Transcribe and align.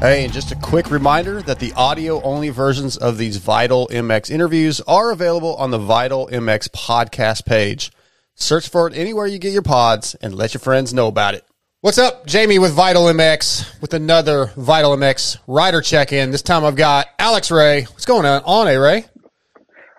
Hey, 0.00 0.24
and 0.24 0.32
just 0.32 0.50
a 0.50 0.56
quick 0.56 0.90
reminder 0.90 1.42
that 1.42 1.58
the 1.58 1.74
audio 1.74 2.22
only 2.22 2.48
versions 2.48 2.96
of 2.96 3.18
these 3.18 3.36
Vital 3.36 3.86
MX 3.88 4.30
interviews 4.30 4.80
are 4.88 5.10
available 5.10 5.54
on 5.56 5.70
the 5.72 5.78
Vital 5.78 6.26
MX 6.28 6.70
podcast 6.70 7.44
page. 7.44 7.92
Search 8.34 8.66
for 8.66 8.88
it 8.88 8.96
anywhere 8.96 9.26
you 9.26 9.38
get 9.38 9.52
your 9.52 9.60
pods 9.60 10.14
and 10.22 10.34
let 10.34 10.54
your 10.54 10.60
friends 10.62 10.94
know 10.94 11.06
about 11.06 11.34
it. 11.34 11.44
What's 11.82 11.98
up, 11.98 12.26
Jamie 12.26 12.58
with 12.58 12.72
Vital 12.72 13.04
MX 13.04 13.82
with 13.82 13.92
another 13.92 14.46
Vital 14.56 14.96
MX 14.96 15.36
rider 15.46 15.82
check 15.82 16.14
in. 16.14 16.30
This 16.30 16.40
time 16.40 16.64
I've 16.64 16.76
got 16.76 17.08
Alex 17.18 17.50
Ray. 17.50 17.82
What's 17.82 18.06
going 18.06 18.24
on, 18.24 18.40
on 18.46 18.68
eh, 18.68 18.76
Ray? 18.76 19.04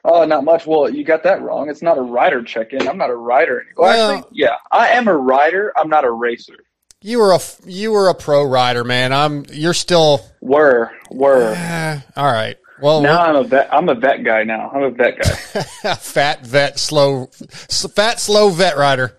Oh, 0.03 0.25
not 0.25 0.43
much. 0.43 0.65
Well, 0.65 0.89
you 0.89 1.03
got 1.03 1.21
that 1.23 1.43
wrong. 1.43 1.69
It's 1.69 1.83
not 1.83 1.99
a 1.99 2.01
rider 2.01 2.41
check 2.41 2.73
in. 2.73 2.87
I'm 2.87 2.97
not 2.97 3.11
a 3.11 3.15
rider. 3.15 3.65
Well, 3.77 3.87
Well- 3.87 4.11
actually, 4.17 4.29
yeah, 4.33 4.55
I 4.71 4.87
am 4.89 5.07
a 5.07 5.15
rider. 5.15 5.71
I'm 5.77 5.89
not 5.89 6.05
a 6.05 6.11
racer. 6.11 6.55
You 7.01 7.19
were 7.19 7.31
a 7.31 7.39
you 7.65 7.91
were 7.91 8.09
a 8.09 8.13
pro 8.15 8.43
rider, 8.43 8.83
man. 8.83 9.11
I'm 9.11 9.45
you're 9.51 9.73
still 9.73 10.25
Were 10.39 10.91
were. 11.09 11.53
eh, 11.55 11.99
all 12.15 12.31
right. 12.31 12.57
Well, 12.81 13.01
Now 13.01 13.21
I'm 13.21 13.35
a 13.35 13.43
vet. 13.43 13.71
I'm 13.71 13.89
a 13.89 13.95
vet 13.95 14.23
guy 14.23 14.43
now. 14.43 14.71
I'm 14.73 14.83
a 14.83 14.89
vet 14.89 15.17
guy. 15.19 15.93
fat 15.95 16.45
vet, 16.45 16.79
slow, 16.79 17.27
fat 17.27 18.19
slow 18.19 18.49
vet 18.49 18.75
rider. 18.75 19.15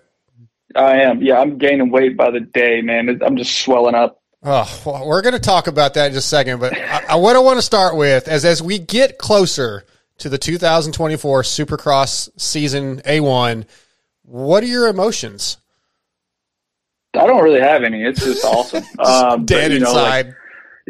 I 0.74 1.02
am. 1.02 1.22
Yeah, 1.22 1.38
I'm 1.38 1.58
gaining 1.58 1.90
weight 1.90 2.16
by 2.16 2.30
the 2.32 2.40
day, 2.40 2.80
man. 2.82 3.20
I'm 3.24 3.36
just 3.36 3.60
swelling 3.60 3.94
up. 3.94 4.20
Oh, 4.42 4.82
well, 4.84 5.06
we're 5.06 5.22
going 5.22 5.34
to 5.34 5.38
talk 5.40 5.68
about 5.68 5.94
that 5.94 6.08
in 6.08 6.12
just 6.14 6.26
a 6.26 6.28
second. 6.28 6.58
But 6.58 6.76
I, 6.76 7.04
I, 7.10 7.16
what 7.16 7.36
I 7.36 7.38
want 7.38 7.58
to 7.58 7.62
start 7.62 7.94
with 7.96 8.26
is 8.26 8.44
as 8.44 8.60
we 8.60 8.78
get 8.80 9.18
closer 9.18 9.84
to 10.18 10.28
the 10.28 10.38
2024 10.38 11.42
Supercross 11.42 12.28
season 12.40 13.00
A1, 13.02 13.64
what 14.22 14.64
are 14.64 14.66
your 14.66 14.88
emotions? 14.88 15.58
I 17.14 17.26
don't 17.26 17.42
really 17.42 17.60
have 17.60 17.82
any. 17.82 18.02
It's 18.04 18.24
just 18.24 18.44
awesome. 18.44 18.84
Um, 18.98 19.40
but, 19.40 19.46
Dead 19.46 19.72
you 19.72 19.80
know, 19.80 19.92
like, 19.92 20.26
inside. 20.26 20.36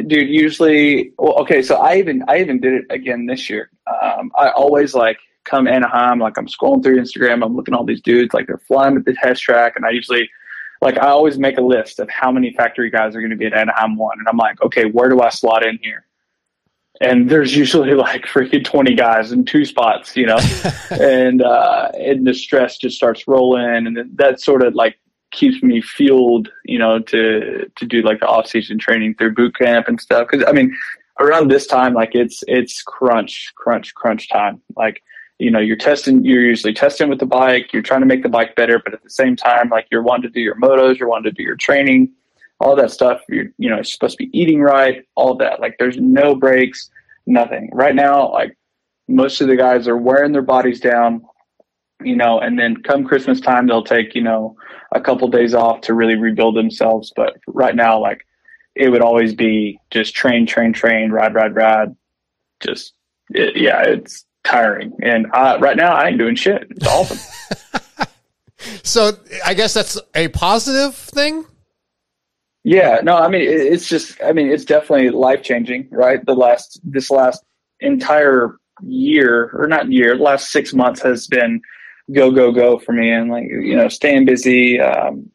dude 0.08 0.28
usually 0.28 1.12
well, 1.18 1.34
okay 1.34 1.62
so 1.62 1.76
i 1.76 1.96
even 1.96 2.22
i 2.28 2.38
even 2.38 2.60
did 2.60 2.74
it 2.74 2.84
again 2.90 3.26
this 3.26 3.48
year 3.48 3.70
um, 4.02 4.30
i 4.38 4.50
always 4.50 4.94
like 4.94 5.18
come 5.44 5.66
anaheim 5.66 6.18
like 6.18 6.36
i'm 6.36 6.46
scrolling 6.46 6.82
through 6.82 6.98
instagram 6.98 7.44
i'm 7.44 7.56
looking 7.56 7.74
at 7.74 7.78
all 7.78 7.84
these 7.84 8.02
dudes 8.02 8.34
like 8.34 8.46
they're 8.46 8.62
flying 8.68 8.96
at 8.96 9.04
the 9.04 9.14
test 9.14 9.42
track 9.42 9.74
and 9.76 9.84
i 9.86 9.90
usually 9.90 10.28
like 10.80 10.98
i 10.98 11.08
always 11.08 11.38
make 11.38 11.58
a 11.58 11.62
list 11.62 12.00
of 12.00 12.08
how 12.10 12.30
many 12.30 12.52
factory 12.52 12.90
guys 12.90 13.14
are 13.14 13.20
going 13.20 13.30
to 13.30 13.36
be 13.36 13.46
at 13.46 13.54
anaheim 13.54 13.96
one 13.96 14.18
and 14.18 14.28
i'm 14.28 14.36
like 14.36 14.60
okay 14.62 14.84
where 14.86 15.08
do 15.08 15.20
i 15.20 15.28
slot 15.28 15.64
in 15.64 15.78
here 15.82 16.04
and 17.00 17.30
there's 17.30 17.56
usually 17.56 17.94
like 17.94 18.24
freaking 18.24 18.64
20 18.64 18.94
guys 18.94 19.32
in 19.32 19.44
two 19.44 19.64
spots 19.64 20.16
you 20.16 20.26
know 20.26 20.38
and 20.90 21.42
uh 21.42 21.90
and 21.94 22.26
the 22.26 22.34
stress 22.34 22.76
just 22.78 22.96
starts 22.96 23.26
rolling 23.26 23.86
and 23.86 23.98
that 24.16 24.40
sort 24.40 24.62
of 24.62 24.74
like 24.74 24.98
keeps 25.32 25.62
me 25.62 25.80
fueled, 25.80 26.48
you 26.64 26.78
know, 26.78 27.00
to 27.00 27.68
to 27.74 27.86
do 27.86 28.02
like 28.02 28.20
the 28.20 28.26
off 28.26 28.46
season 28.46 28.78
training 28.78 29.14
through 29.14 29.34
boot 29.34 29.56
camp 29.56 29.88
and 29.88 30.00
stuff. 30.00 30.28
Because 30.30 30.46
I 30.48 30.52
mean, 30.52 30.76
around 31.18 31.50
this 31.50 31.66
time, 31.66 31.94
like 31.94 32.14
it's 32.14 32.44
it's 32.46 32.82
crunch, 32.82 33.52
crunch, 33.56 33.94
crunch 33.94 34.28
time. 34.28 34.60
Like 34.76 35.02
you 35.38 35.50
know, 35.50 35.58
you're 35.58 35.76
testing, 35.76 36.24
you're 36.24 36.42
usually 36.42 36.72
testing 36.72 37.08
with 37.08 37.18
the 37.18 37.26
bike. 37.26 37.72
You're 37.72 37.82
trying 37.82 38.00
to 38.00 38.06
make 38.06 38.22
the 38.22 38.28
bike 38.28 38.54
better, 38.54 38.78
but 38.78 38.94
at 38.94 39.02
the 39.02 39.10
same 39.10 39.34
time, 39.34 39.70
like 39.70 39.88
you're 39.90 40.02
wanting 40.02 40.22
to 40.22 40.28
do 40.28 40.40
your 40.40 40.54
motos, 40.60 40.98
you're 40.98 41.08
wanting 41.08 41.32
to 41.32 41.36
do 41.36 41.42
your 41.42 41.56
training, 41.56 42.12
all 42.60 42.76
that 42.76 42.92
stuff. 42.92 43.22
You're 43.28 43.46
you 43.58 43.68
know, 43.68 43.76
you're 43.76 43.84
supposed 43.84 44.18
to 44.18 44.24
be 44.24 44.38
eating 44.38 44.60
right, 44.60 45.04
all 45.16 45.34
that. 45.36 45.60
Like 45.60 45.76
there's 45.78 45.96
no 45.96 46.34
breaks, 46.34 46.90
nothing. 47.26 47.70
Right 47.72 47.94
now, 47.94 48.30
like 48.30 48.56
most 49.08 49.40
of 49.40 49.48
the 49.48 49.56
guys 49.56 49.88
are 49.88 49.96
wearing 49.96 50.32
their 50.32 50.42
bodies 50.42 50.80
down 50.80 51.22
you 52.04 52.16
know, 52.16 52.38
and 52.40 52.58
then 52.58 52.82
come 52.82 53.04
Christmas 53.04 53.40
time, 53.40 53.66
they'll 53.66 53.84
take, 53.84 54.14
you 54.14 54.22
know, 54.22 54.56
a 54.94 55.00
couple 55.00 55.28
days 55.28 55.54
off 55.54 55.80
to 55.82 55.94
really 55.94 56.16
rebuild 56.16 56.56
themselves. 56.56 57.12
But 57.14 57.36
right 57.46 57.74
now, 57.74 57.98
like 57.98 58.26
it 58.74 58.88
would 58.88 59.02
always 59.02 59.34
be 59.34 59.78
just 59.90 60.14
train, 60.14 60.46
train, 60.46 60.72
train, 60.72 61.10
ride, 61.10 61.34
ride, 61.34 61.54
ride. 61.54 61.96
Just, 62.60 62.94
it, 63.30 63.56
yeah, 63.56 63.82
it's 63.82 64.24
tiring. 64.44 64.92
And 65.02 65.26
uh, 65.32 65.58
right 65.60 65.76
now, 65.76 65.94
I 65.94 66.08
ain't 66.08 66.18
doing 66.18 66.36
shit. 66.36 66.66
It's 66.70 66.86
awesome. 66.86 67.18
So 68.82 69.12
I 69.44 69.54
guess 69.54 69.74
that's 69.74 69.98
a 70.14 70.28
positive 70.28 70.94
thing. 70.94 71.44
yeah, 72.64 73.00
no, 73.02 73.16
I 73.16 73.28
mean, 73.28 73.42
it, 73.42 73.48
it's 73.48 73.88
just, 73.88 74.22
I 74.22 74.32
mean, 74.32 74.48
it's 74.48 74.64
definitely 74.64 75.10
life 75.10 75.42
changing, 75.42 75.88
right? 75.90 76.24
The 76.24 76.34
last, 76.34 76.80
this 76.84 77.10
last 77.10 77.42
entire 77.80 78.56
year, 78.82 79.50
or 79.54 79.66
not 79.66 79.90
year, 79.90 80.16
last 80.16 80.52
six 80.52 80.72
months 80.72 81.02
has 81.02 81.26
been 81.26 81.60
go, 82.10 82.30
go, 82.30 82.52
go 82.52 82.78
for 82.78 82.92
me. 82.92 83.10
And 83.10 83.30
like, 83.30 83.44
you 83.48 83.76
know, 83.76 83.88
staying 83.88 84.24
busy, 84.24 84.80
um, 84.80 85.30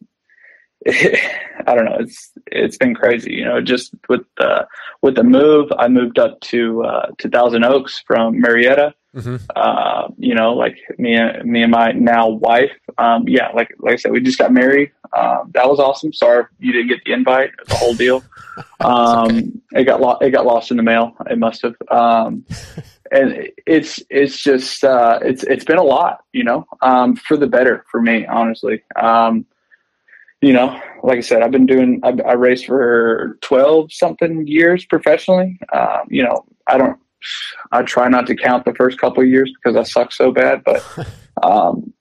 I 0.87 1.75
don't 1.75 1.85
know. 1.85 1.97
It's 1.99 2.31
it's 2.47 2.77
been 2.77 2.95
crazy, 2.95 3.33
you 3.33 3.43
know. 3.43 3.59
Just 3.61 3.93
with 4.07 4.21
the 4.37 4.67
with 5.01 5.15
the 5.15 5.23
move, 5.23 5.71
I 5.77 5.87
moved 5.87 6.17
up 6.17 6.39
to 6.41 6.83
uh, 6.83 7.07
to 7.17 7.29
Thousand 7.29 7.65
Oaks 7.65 8.03
from 8.07 8.39
Marietta. 8.39 8.93
Mm-hmm. 9.15 9.37
Uh, 9.55 10.09
you 10.17 10.35
know, 10.35 10.53
like 10.53 10.77
me 10.97 11.15
and 11.15 11.49
me 11.49 11.63
and 11.63 11.71
my 11.71 11.91
now 11.91 12.29
wife. 12.29 12.71
Um, 12.97 13.27
yeah, 13.27 13.49
like 13.49 13.73
like 13.79 13.93
I 13.93 13.95
said, 13.97 14.11
we 14.11 14.21
just 14.21 14.37
got 14.37 14.53
married. 14.53 14.91
Um, 15.17 15.51
that 15.55 15.67
was 15.67 15.79
awesome. 15.79 16.13
Sorry 16.13 16.45
you 16.59 16.71
didn't 16.71 16.89
get 16.89 17.03
the 17.05 17.13
invite. 17.13 17.51
The 17.67 17.75
whole 17.75 17.93
deal. 17.93 18.23
Um, 18.79 19.61
It 19.71 19.83
got 19.83 20.01
lost. 20.01 20.23
it 20.23 20.31
got 20.31 20.47
lost 20.47 20.71
in 20.71 20.77
the 20.77 20.83
mail. 20.83 21.15
It 21.29 21.37
must 21.37 21.61
have. 21.61 21.75
And 23.11 23.49
it's 23.65 24.01
it's 24.09 24.41
just 24.41 24.83
uh, 24.83 25.19
it's 25.21 25.43
it's 25.43 25.65
been 25.65 25.77
a 25.77 25.83
lot, 25.83 26.23
you 26.33 26.43
know, 26.43 26.65
um, 26.81 27.15
for 27.15 27.37
the 27.37 27.47
better 27.47 27.85
for 27.91 28.01
me, 28.01 28.25
honestly. 28.25 28.83
Um, 28.95 29.45
you 30.41 30.53
know, 30.53 30.79
like 31.03 31.17
I 31.17 31.21
said, 31.21 31.41
I've 31.41 31.51
been 31.51 31.65
doing, 31.65 31.99
I, 32.03 32.09
I 32.25 32.33
raced 32.33 32.67
for 32.67 33.37
12 33.41 33.91
something 33.91 34.45
years 34.45 34.85
professionally. 34.85 35.57
Um, 35.73 36.01
you 36.09 36.23
know, 36.23 36.45
I 36.67 36.77
don't, 36.77 36.99
I 37.71 37.81
try 37.81 38.07
not 38.07 38.27
to 38.27 38.35
count 38.35 38.65
the 38.65 38.75
first 38.75 38.99
couple 38.99 39.23
of 39.23 39.29
years 39.29 39.51
because 39.55 39.75
I 39.75 39.83
suck 39.83 40.11
so 40.11 40.31
bad, 40.31 40.63
but, 40.63 40.85
um, 41.43 41.91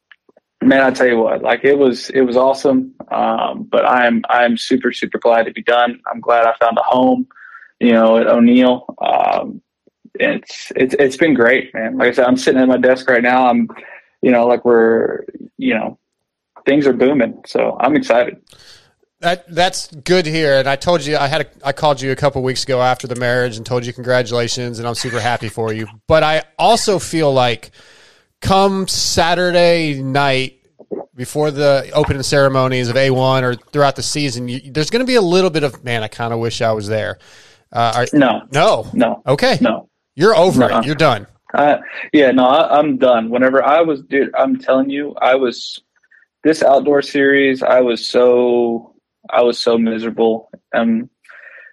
man, 0.62 0.82
I 0.82 0.90
tell 0.90 1.06
you 1.06 1.18
what, 1.18 1.42
like 1.42 1.64
it 1.64 1.78
was, 1.78 2.10
it 2.10 2.22
was 2.22 2.36
awesome. 2.36 2.94
Um, 3.10 3.66
but 3.70 3.86
I'm, 3.86 4.22
I'm 4.28 4.58
super, 4.58 4.92
super 4.92 5.18
glad 5.18 5.44
to 5.44 5.52
be 5.52 5.62
done. 5.62 6.00
I'm 6.12 6.20
glad 6.20 6.46
I 6.46 6.54
found 6.60 6.76
a 6.76 6.82
home, 6.82 7.26
you 7.80 7.92
know, 7.92 8.18
at 8.18 8.26
O'Neal. 8.26 8.84
Um, 9.00 9.62
it's, 10.20 10.72
it's, 10.76 10.94
it's 10.98 11.16
been 11.16 11.34
great, 11.34 11.72
man. 11.74 11.96
Like 11.96 12.08
I 12.08 12.12
said, 12.12 12.26
I'm 12.26 12.36
sitting 12.36 12.60
at 12.60 12.68
my 12.68 12.76
desk 12.76 13.08
right 13.08 13.22
now. 13.22 13.48
I'm, 13.48 13.68
you 14.22 14.30
know, 14.30 14.46
like 14.46 14.64
we're, 14.64 15.24
you 15.56 15.74
know, 15.74 15.98
things 16.64 16.86
are 16.86 16.92
booming. 16.92 17.42
So 17.46 17.76
I'm 17.80 17.96
excited. 17.96 18.42
That 19.20 19.48
that's 19.48 19.88
good 19.94 20.26
here. 20.26 20.58
And 20.58 20.68
I 20.68 20.76
told 20.76 21.04
you 21.04 21.16
I 21.16 21.26
had 21.26 21.42
a, 21.42 21.46
I 21.66 21.72
called 21.72 22.02
you 22.02 22.12
a 22.12 22.16
couple 22.16 22.42
weeks 22.42 22.64
ago 22.64 22.82
after 22.82 23.06
the 23.06 23.16
marriage 23.16 23.56
and 23.56 23.64
told 23.64 23.86
you 23.86 23.92
congratulations, 23.94 24.78
and 24.78 24.86
I'm 24.86 24.94
super 24.94 25.20
happy 25.20 25.48
for 25.48 25.72
you. 25.72 25.86
But 26.06 26.22
I 26.22 26.42
also 26.58 26.98
feel 26.98 27.32
like 27.32 27.70
come 28.42 28.86
Saturday 28.88 30.02
night 30.02 30.60
before 31.14 31.50
the 31.50 31.90
opening 31.94 32.22
ceremonies 32.22 32.88
of 32.88 32.96
A1 32.96 33.42
or 33.42 33.54
throughout 33.54 33.96
the 33.96 34.02
season, 34.02 34.48
you, 34.48 34.60
there's 34.70 34.90
going 34.90 35.00
to 35.00 35.06
be 35.06 35.14
a 35.14 35.22
little 35.22 35.50
bit 35.50 35.64
of 35.64 35.82
man. 35.82 36.02
I 36.02 36.08
kind 36.08 36.34
of 36.34 36.38
wish 36.38 36.60
I 36.60 36.72
was 36.72 36.86
there. 36.86 37.18
Uh, 37.72 37.92
are, 37.96 38.06
No, 38.12 38.42
no, 38.52 38.86
no, 38.92 39.22
okay, 39.26 39.56
no. 39.62 39.88
You're 40.16 40.34
over 40.34 40.60
Nuh-uh. 40.60 40.80
it. 40.80 40.86
You're 40.86 40.94
done. 40.96 41.26
Uh, 41.54 41.78
yeah, 42.12 42.32
no, 42.32 42.44
I, 42.44 42.78
I'm 42.78 42.98
done. 42.98 43.30
Whenever 43.30 43.62
I 43.64 43.80
was, 43.80 44.02
dude, 44.02 44.34
I'm 44.34 44.58
telling 44.58 44.90
you, 44.90 45.14
I 45.22 45.36
was 45.36 45.80
this 46.42 46.62
outdoor 46.62 47.02
series. 47.02 47.62
I 47.62 47.80
was 47.80 48.06
so, 48.06 48.94
I 49.30 49.42
was 49.42 49.58
so 49.58 49.78
miserable. 49.78 50.50
Um, 50.74 51.08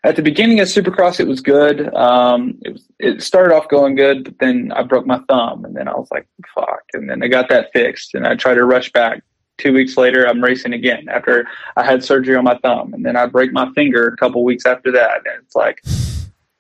at 0.06 0.16
the 0.16 0.22
beginning 0.22 0.60
of 0.60 0.68
Supercross, 0.68 1.20
it 1.20 1.28
was 1.28 1.42
good. 1.42 1.94
Um, 1.96 2.58
it 2.62 2.74
was, 2.74 2.88
it 3.00 3.24
started 3.24 3.56
off 3.56 3.70
going 3.70 3.96
good, 3.96 4.26
but 4.26 4.40
then 4.40 4.72
I 4.76 4.84
broke 4.84 5.06
my 5.06 5.20
thumb, 5.30 5.64
and 5.64 5.76
then 5.76 5.88
I 5.88 5.94
was 5.94 6.10
like, 6.12 6.28
"Fuck!" 6.54 6.84
And 6.94 7.10
then 7.10 7.24
I 7.24 7.28
got 7.28 7.48
that 7.50 7.72
fixed, 7.72 8.14
and 8.14 8.28
I 8.28 8.36
tried 8.36 8.56
to 8.56 8.66
rush 8.66 8.92
back. 8.92 9.24
Two 9.60 9.72
weeks 9.72 9.96
later, 9.96 10.28
I'm 10.28 10.44
racing 10.44 10.74
again 10.74 11.08
after 11.08 11.46
I 11.78 11.86
had 11.86 12.04
surgery 12.04 12.36
on 12.36 12.44
my 12.44 12.58
thumb, 12.58 12.94
and 12.94 13.06
then 13.06 13.16
I 13.16 13.28
break 13.28 13.54
my 13.54 13.72
finger 13.74 14.08
a 14.08 14.18
couple 14.18 14.44
weeks 14.44 14.66
after 14.66 14.92
that, 14.92 15.18
and 15.26 15.44
it's 15.44 15.56
like 15.56 15.82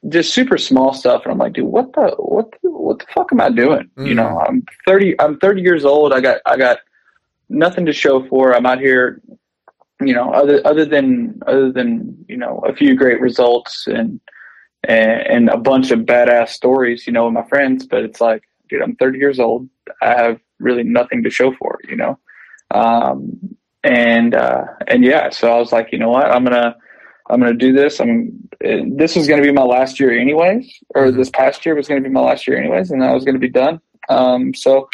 just 0.09 0.33
super 0.33 0.57
small 0.57 0.93
stuff. 0.93 1.23
And 1.23 1.31
I'm 1.31 1.37
like, 1.37 1.53
dude, 1.53 1.65
what 1.65 1.93
the 1.93 2.15
what 2.17 2.51
the, 2.51 2.69
what 2.69 2.99
the 2.99 3.05
fuck 3.13 3.31
am 3.31 3.41
I 3.41 3.49
doing? 3.49 3.89
You 3.97 4.15
know, 4.15 4.39
I'm 4.39 4.65
30. 4.85 5.19
I'm 5.19 5.39
30 5.39 5.61
years 5.61 5.85
old. 5.85 6.13
I 6.13 6.21
got 6.21 6.41
I 6.45 6.57
got 6.57 6.79
nothing 7.49 7.85
to 7.85 7.93
show 7.93 8.27
for. 8.27 8.55
I'm 8.55 8.65
out 8.65 8.79
here, 8.79 9.21
you 10.01 10.13
know, 10.13 10.31
other 10.31 10.61
other 10.65 10.85
than 10.85 11.39
other 11.47 11.71
than 11.71 12.25
you 12.27 12.37
know 12.37 12.61
a 12.67 12.75
few 12.75 12.95
great 12.95 13.21
results 13.21 13.87
and 13.87 14.19
and, 14.83 15.21
and 15.21 15.49
a 15.49 15.57
bunch 15.57 15.91
of 15.91 15.99
badass 15.99 16.49
stories, 16.49 17.07
you 17.07 17.13
know, 17.13 17.25
with 17.25 17.33
my 17.33 17.47
friends. 17.47 17.85
But 17.85 18.03
it's 18.03 18.19
like, 18.19 18.43
dude, 18.69 18.81
I'm 18.81 18.95
30 18.97 19.17
years 19.17 19.39
old. 19.39 19.69
I 20.01 20.09
have 20.09 20.39
really 20.59 20.83
nothing 20.83 21.23
to 21.23 21.29
show 21.29 21.53
for 21.53 21.79
you 21.87 21.95
know. 21.95 22.19
Um, 22.71 23.55
and 23.83 24.35
uh, 24.35 24.65
and 24.87 25.03
yeah, 25.03 25.29
so 25.29 25.51
I 25.51 25.59
was 25.59 25.71
like, 25.71 25.91
you 25.91 25.99
know 25.99 26.09
what, 26.09 26.25
I'm 26.25 26.43
gonna 26.43 26.75
I'm 27.33 27.39
gonna 27.39 27.53
do 27.53 27.73
this. 27.73 27.99
I'm 27.99 28.47
this 28.61 29.15
was 29.15 29.27
gonna 29.27 29.41
be 29.41 29.51
my 29.51 29.63
last 29.63 29.99
year 29.99 30.17
anyways, 30.17 30.71
or 30.93 31.09
this 31.09 31.31
past 31.31 31.65
year 31.65 31.73
was 31.73 31.87
gonna 31.87 32.01
be 32.01 32.09
my 32.09 32.21
last 32.21 32.47
year 32.47 32.57
anyways, 32.57 32.91
and 32.91 33.03
I 33.03 33.11
was 33.11 33.25
gonna 33.25 33.39
be 33.39 33.49
done. 33.49 33.81
Um, 34.07 34.53
so 34.53 34.87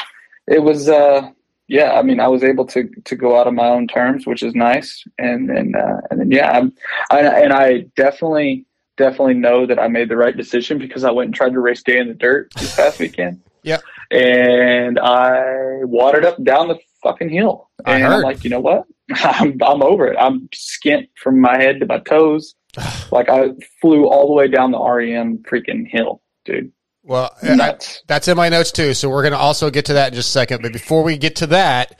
it 0.47 0.63
was 0.63 0.87
uh, 0.87 1.29
yeah. 1.67 1.99
I 1.99 2.01
mean, 2.01 2.21
I 2.21 2.29
was 2.29 2.43
able 2.43 2.65
to 2.67 2.89
to 3.03 3.15
go 3.17 3.37
out 3.37 3.47
on 3.47 3.55
my 3.55 3.67
own 3.67 3.87
terms, 3.87 4.25
which 4.25 4.41
is 4.41 4.55
nice. 4.55 5.03
And 5.17 5.49
then 5.49 5.75
uh, 5.75 5.99
and 6.09 6.21
then 6.21 6.31
yeah, 6.31 6.49
I'm, 6.51 6.73
I, 7.11 7.19
and 7.19 7.51
I 7.51 7.81
definitely 7.97 8.65
definitely 8.95 9.33
know 9.33 9.65
that 9.65 9.77
I 9.77 9.89
made 9.89 10.07
the 10.07 10.17
right 10.17 10.35
decision 10.35 10.77
because 10.77 11.03
I 11.03 11.11
went 11.11 11.27
and 11.27 11.35
tried 11.35 11.53
to 11.53 11.59
race 11.59 11.83
day 11.83 11.99
in 11.99 12.07
the 12.07 12.13
dirt 12.13 12.53
this 12.55 12.75
past 12.75 12.99
weekend. 12.99 13.41
yeah, 13.63 13.79
And 14.11 14.99
I 14.99 15.83
watered 15.83 16.25
up 16.25 16.41
down 16.43 16.67
the 16.67 16.77
fucking 17.03 17.29
hill. 17.29 17.69
And. 17.85 18.05
I'm 18.05 18.21
like, 18.21 18.43
you 18.43 18.49
know 18.49 18.59
what? 18.59 18.85
I'm 19.11 19.57
I'm 19.63 19.81
over 19.81 20.07
it. 20.07 20.17
I'm 20.19 20.49
skint 20.49 21.09
from 21.21 21.39
my 21.41 21.57
head 21.57 21.79
to 21.79 21.85
my 21.85 21.99
toes. 21.99 22.55
like 23.11 23.29
I 23.29 23.49
flew 23.81 24.07
all 24.07 24.27
the 24.27 24.33
way 24.33 24.47
down 24.47 24.71
the 24.71 24.79
REM 24.79 25.39
freaking 25.39 25.87
hill, 25.87 26.21
dude. 26.45 26.71
Well, 27.03 27.31
I, 27.41 27.75
that's 28.07 28.27
in 28.27 28.37
my 28.37 28.49
notes 28.49 28.71
too. 28.71 28.93
So 28.93 29.09
we're 29.09 29.23
going 29.23 29.33
to 29.33 29.39
also 29.39 29.71
get 29.71 29.85
to 29.85 29.93
that 29.93 30.09
in 30.09 30.13
just 30.13 30.29
a 30.29 30.31
second. 30.31 30.61
But 30.61 30.73
before 30.73 31.01
we 31.01 31.17
get 31.17 31.37
to 31.37 31.47
that, 31.47 31.99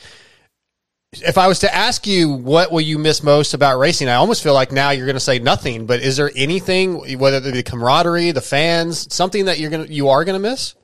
if 1.14 1.40
I 1.40 1.48
was 1.48 1.60
to 1.60 1.74
ask 1.74 2.06
you 2.06 2.30
what 2.30 2.72
will 2.72 2.82
you 2.82 3.00
miss 3.00 3.24
most 3.24 3.56
about 3.56 3.80
racing, 3.80 4.08
I 4.08 4.16
almost 4.16 4.44
feel 4.44 4.54
like 4.54 4.72
now 4.72 4.92
you're 4.92 5.08
going 5.08 5.16
to 5.16 5.20
say 5.20 5.40
nothing. 5.40 5.88
But 5.88 6.02
is 6.02 6.18
there 6.18 6.30
anything, 6.36 7.18
whether 7.18 7.38
it 7.38 7.44
be 7.44 7.52
the 7.52 7.64
camaraderie, 7.64 8.32
the 8.32 8.42
fans, 8.42 9.12
something 9.12 9.46
that 9.46 9.58
you're 9.58 9.72
going 9.72 9.88
to 9.88 9.92
you 9.92 10.10
are 10.10 10.24
going 10.24 10.40
to 10.40 10.48
miss? 10.48 10.76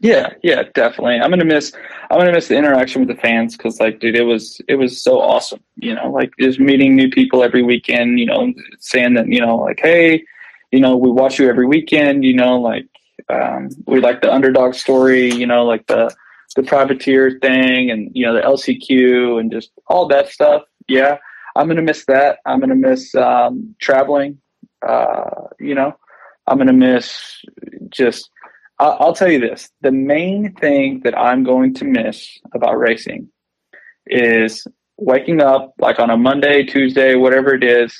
Yeah, 0.00 0.34
yeah, 0.42 0.62
definitely. 0.74 1.14
I'm 1.14 1.30
gonna 1.30 1.44
miss. 1.44 1.72
I'm 2.10 2.18
gonna 2.18 2.32
miss 2.32 2.48
the 2.48 2.56
interaction 2.56 3.00
with 3.04 3.14
the 3.14 3.20
fans 3.20 3.56
because, 3.56 3.80
like, 3.80 4.00
dude, 4.00 4.16
it 4.16 4.22
was 4.22 4.60
it 4.68 4.76
was 4.76 5.02
so 5.02 5.20
awesome. 5.20 5.60
You 5.76 5.94
know, 5.94 6.10
like 6.10 6.32
just 6.38 6.60
meeting 6.60 6.94
new 6.94 7.10
people 7.10 7.42
every 7.42 7.62
weekend. 7.62 8.20
You 8.20 8.26
know, 8.26 8.52
saying 8.78 9.14
that 9.14 9.28
you 9.28 9.40
know, 9.40 9.56
like, 9.56 9.80
hey, 9.82 10.24
you 10.70 10.80
know, 10.80 10.96
we 10.96 11.10
watch 11.10 11.38
you 11.38 11.48
every 11.48 11.66
weekend. 11.66 12.24
You 12.24 12.34
know, 12.34 12.60
like, 12.60 12.86
um, 13.28 13.70
we 13.86 14.00
like 14.00 14.22
the 14.22 14.32
underdog 14.32 14.74
story. 14.74 15.32
You 15.32 15.46
know, 15.46 15.64
like 15.64 15.86
the 15.86 16.14
the 16.54 16.62
privateer 16.62 17.38
thing, 17.40 17.90
and 17.90 18.10
you 18.14 18.24
know, 18.24 18.34
the 18.34 18.40
LCQ, 18.40 19.40
and 19.40 19.50
just 19.50 19.70
all 19.88 20.06
that 20.08 20.28
stuff. 20.28 20.62
Yeah, 20.88 21.18
I'm 21.56 21.66
gonna 21.66 21.82
miss 21.82 22.04
that. 22.06 22.38
I'm 22.46 22.60
gonna 22.60 22.76
miss 22.76 23.14
um, 23.14 23.74
traveling. 23.80 24.38
Uh, 24.86 25.48
you 25.58 25.74
know, 25.74 25.96
I'm 26.46 26.58
gonna 26.58 26.72
miss 26.72 27.42
just 27.90 28.30
I'll 28.78 29.14
tell 29.14 29.30
you 29.30 29.40
this: 29.40 29.70
the 29.80 29.92
main 29.92 30.52
thing 30.54 31.00
that 31.04 31.16
I'm 31.18 31.44
going 31.44 31.74
to 31.74 31.84
miss 31.84 32.38
about 32.52 32.78
racing 32.78 33.28
is 34.06 34.66
waking 34.98 35.40
up 35.42 35.74
like 35.78 35.98
on 35.98 36.10
a 36.10 36.16
Monday, 36.16 36.62
Tuesday, 36.64 37.14
whatever 37.14 37.54
it 37.54 37.64
is, 37.64 37.94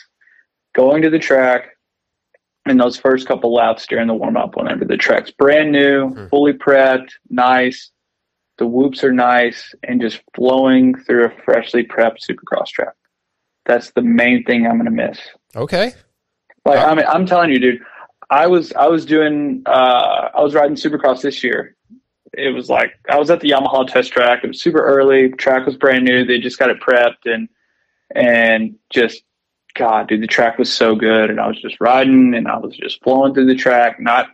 going 0.75 1.03
to 1.03 1.11
the 1.11 1.19
track, 1.19 1.71
and 2.67 2.79
those 2.81 2.97
first 2.97 3.27
couple 3.27 3.53
laps 3.55 3.87
during 3.87 4.07
the 4.07 4.15
warm 4.15 4.37
up, 4.37 4.57
whenever 4.57 4.85
the 4.85 4.97
track's 4.97 5.31
brand 5.31 5.73
new, 5.73 6.09
Hmm. 6.09 6.27
fully 6.29 6.53
prepped, 6.53 7.11
nice, 7.31 7.91
the 8.59 8.67
whoops 8.67 9.03
are 9.05 9.13
nice, 9.13 9.75
and 9.83 10.01
just 10.01 10.21
flowing 10.35 10.95
through 10.95 11.25
a 11.27 11.31
freshly 11.45 11.85
prepped 11.85 12.19
Supercross 12.27 12.69
track. 12.69 12.95
That's 13.65 13.91
the 13.93 14.03
main 14.03 14.45
thing 14.45 14.67
I'm 14.67 14.75
going 14.79 14.85
to 14.85 14.91
miss. 14.91 15.19
Okay. 15.55 15.93
Like 16.65 16.77
Yeah. 16.79 16.87
I 16.87 16.95
mean, 16.95 17.07
I'm 17.09 17.27
telling 17.27 17.51
you, 17.51 17.59
dude. 17.59 17.81
I 18.31 18.47
was 18.47 18.73
I 18.73 18.89
was 18.89 19.05
doing 19.05 19.63
uh, 19.67 20.31
I 20.35 20.43
was 20.43 20.55
riding 20.55 20.77
Supercross 20.77 21.23
this 21.23 21.45
year. 21.45 21.77
It 22.33 22.55
was 22.55 22.69
like 22.69 22.93
I 23.09 23.19
was 23.19 23.31
at 23.31 23.41
the 23.41 23.51
Yamaha 23.51 23.87
test 23.87 24.13
track. 24.13 24.43
It 24.43 24.49
was 24.49 24.61
super 24.61 24.85
early. 24.85 25.31
Track 25.31 25.67
was 25.67 25.77
brand 25.77 26.05
new. 26.05 26.25
They 26.25 26.39
just 26.39 26.59
got 26.59 26.71
it 26.71 26.81
prepped 26.81 27.25
and 27.25 27.49
and 28.15 28.77
just 28.91 29.23
God, 29.75 30.09
dude, 30.09 30.23
the 30.23 30.27
track 30.27 30.59
was 30.59 30.73
so 30.73 30.95
good. 30.95 31.31
And 31.31 31.41
I 31.41 31.47
was 31.47 31.61
just 31.61 31.81
riding 31.81 32.35
and 32.35 32.49
I 32.49 32.59
was 32.59 32.77
just 32.77 33.03
flowing 33.03 33.35
through 33.35 33.47
the 33.47 33.55
track, 33.55 34.01
not 34.01 34.29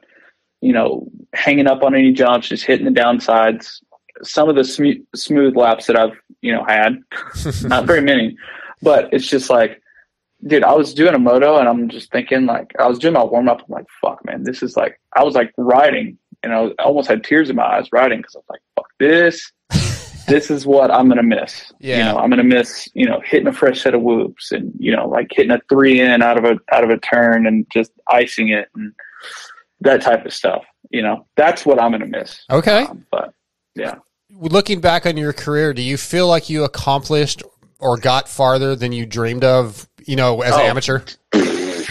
you 0.60 0.72
know 0.72 1.06
hanging 1.34 1.66
up 1.66 1.82
on 1.82 1.94
any 1.94 2.12
jumps, 2.12 2.48
just 2.48 2.64
hitting 2.64 2.86
the 2.86 3.00
downsides. 3.00 3.82
Some 4.22 4.48
of 4.48 4.56
the 4.56 4.64
sm- 4.64 5.04
smooth 5.14 5.56
laps 5.56 5.86
that 5.86 5.98
I've 5.98 6.16
you 6.40 6.52
know 6.52 6.64
had, 6.64 6.98
not 7.64 7.84
very 7.84 8.00
many, 8.00 8.36
but 8.80 9.12
it's 9.12 9.26
just 9.26 9.50
like 9.50 9.81
dude, 10.46 10.64
I 10.64 10.74
was 10.74 10.94
doing 10.94 11.14
a 11.14 11.18
moto 11.18 11.58
and 11.58 11.68
I'm 11.68 11.88
just 11.88 12.10
thinking 12.10 12.46
like 12.46 12.72
I 12.78 12.88
was 12.88 12.98
doing 12.98 13.14
my 13.14 13.24
warm 13.24 13.48
up. 13.48 13.60
I'm 13.60 13.72
like, 13.72 13.86
fuck, 14.00 14.24
man, 14.24 14.44
this 14.44 14.62
is 14.62 14.76
like 14.76 15.00
I 15.14 15.24
was 15.24 15.34
like 15.34 15.52
riding, 15.56 16.18
and 16.42 16.52
I, 16.52 16.60
was, 16.60 16.72
I 16.78 16.82
almost 16.84 17.08
had 17.08 17.24
tears 17.24 17.50
in 17.50 17.56
my 17.56 17.64
eyes 17.64 17.88
riding 17.92 18.18
because 18.18 18.34
I 18.34 18.38
was 18.38 18.46
like, 18.50 18.60
fuck 18.76 18.86
this. 18.98 19.52
this 20.26 20.50
is 20.50 20.66
what 20.66 20.90
I'm 20.90 21.08
gonna 21.08 21.22
miss. 21.22 21.72
Yeah. 21.80 21.98
You 21.98 22.04
know, 22.04 22.18
I'm 22.18 22.30
gonna 22.30 22.44
miss, 22.44 22.88
you 22.94 23.06
know, 23.06 23.20
hitting 23.24 23.48
a 23.48 23.52
fresh 23.52 23.82
set 23.82 23.94
of 23.94 24.02
whoops 24.02 24.52
and, 24.52 24.72
you 24.78 24.94
know, 24.94 25.08
like 25.08 25.28
hitting 25.30 25.52
a 25.52 25.60
three 25.68 26.00
in 26.00 26.22
out 26.22 26.38
of 26.38 26.44
a 26.44 26.58
out 26.74 26.84
of 26.84 26.90
a 26.90 26.98
turn 26.98 27.46
and 27.46 27.66
just 27.72 27.92
icing 28.08 28.48
it 28.48 28.68
and 28.74 28.92
that 29.80 30.02
type 30.02 30.24
of 30.26 30.32
stuff. 30.32 30.64
You 30.90 31.02
know, 31.02 31.26
that's 31.36 31.64
what 31.64 31.80
I'm 31.80 31.92
gonna 31.92 32.06
miss. 32.06 32.44
Okay. 32.50 32.84
Um, 32.84 33.06
but 33.10 33.34
yeah. 33.74 33.96
Looking 34.30 34.80
back 34.80 35.06
on 35.06 35.16
your 35.16 35.32
career, 35.32 35.72
do 35.74 35.82
you 35.82 35.96
feel 35.96 36.26
like 36.26 36.48
you 36.48 36.64
accomplished 36.64 37.42
or 37.78 37.96
got 37.96 38.28
farther 38.28 38.74
than 38.74 38.92
you 38.92 39.04
dreamed 39.06 39.44
of? 39.44 39.88
You 40.06 40.16
know, 40.16 40.40
as 40.42 40.54
an 40.54 40.60
Oh. 40.60 40.64
amateur. 40.64 41.00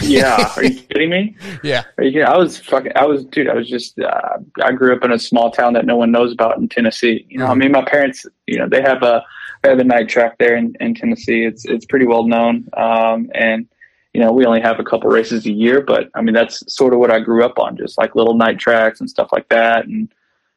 Yeah. 0.00 0.50
Are 0.56 0.64
you 0.64 0.80
kidding 0.82 1.10
me? 1.10 1.36
Yeah. 1.62 1.84
You? 2.00 2.22
I 2.24 2.36
was 2.36 2.58
fucking. 2.58 2.90
I 2.96 3.04
was, 3.06 3.24
dude. 3.26 3.48
I 3.48 3.54
was 3.54 3.68
just. 3.68 3.98
Uh, 4.00 4.38
I 4.62 4.72
grew 4.72 4.96
up 4.96 5.04
in 5.04 5.12
a 5.12 5.18
small 5.18 5.50
town 5.52 5.74
that 5.74 5.86
no 5.86 5.96
one 5.96 6.10
knows 6.10 6.32
about 6.32 6.58
in 6.58 6.68
Tennessee. 6.68 7.24
You 7.28 7.38
know, 7.38 7.46
I 7.46 7.54
Mhm. 7.54 7.58
mean, 7.58 7.72
my 7.72 7.84
parents. 7.84 8.26
You 8.48 8.58
know, 8.58 8.68
they 8.68 8.80
have 8.82 9.02
a 9.04 9.22
they 9.62 9.68
have 9.68 9.78
a 9.78 9.84
night 9.84 10.08
track 10.08 10.38
there 10.38 10.56
in, 10.56 10.74
in 10.80 10.94
Tennessee. 10.94 11.44
It's 11.44 11.64
it's 11.66 11.84
pretty 11.86 12.06
well 12.06 12.26
known. 12.26 12.66
Um, 12.76 13.30
and 13.34 13.66
you 14.12 14.20
know, 14.20 14.32
we 14.32 14.44
only 14.44 14.60
have 14.60 14.80
a 14.80 14.84
couple 14.84 15.08
races 15.08 15.46
a 15.46 15.52
year, 15.52 15.80
but 15.82 16.10
I 16.16 16.20
mean, 16.22 16.34
that's 16.34 16.62
sort 16.74 16.92
of 16.94 16.98
what 16.98 17.12
I 17.12 17.20
grew 17.20 17.44
up 17.44 17.58
on, 17.60 17.76
just 17.76 17.96
like 17.96 18.16
little 18.16 18.34
night 18.34 18.58
tracks 18.58 18.98
and 19.00 19.08
stuff 19.08 19.28
like 19.30 19.48
that. 19.50 19.86
And 19.86 20.08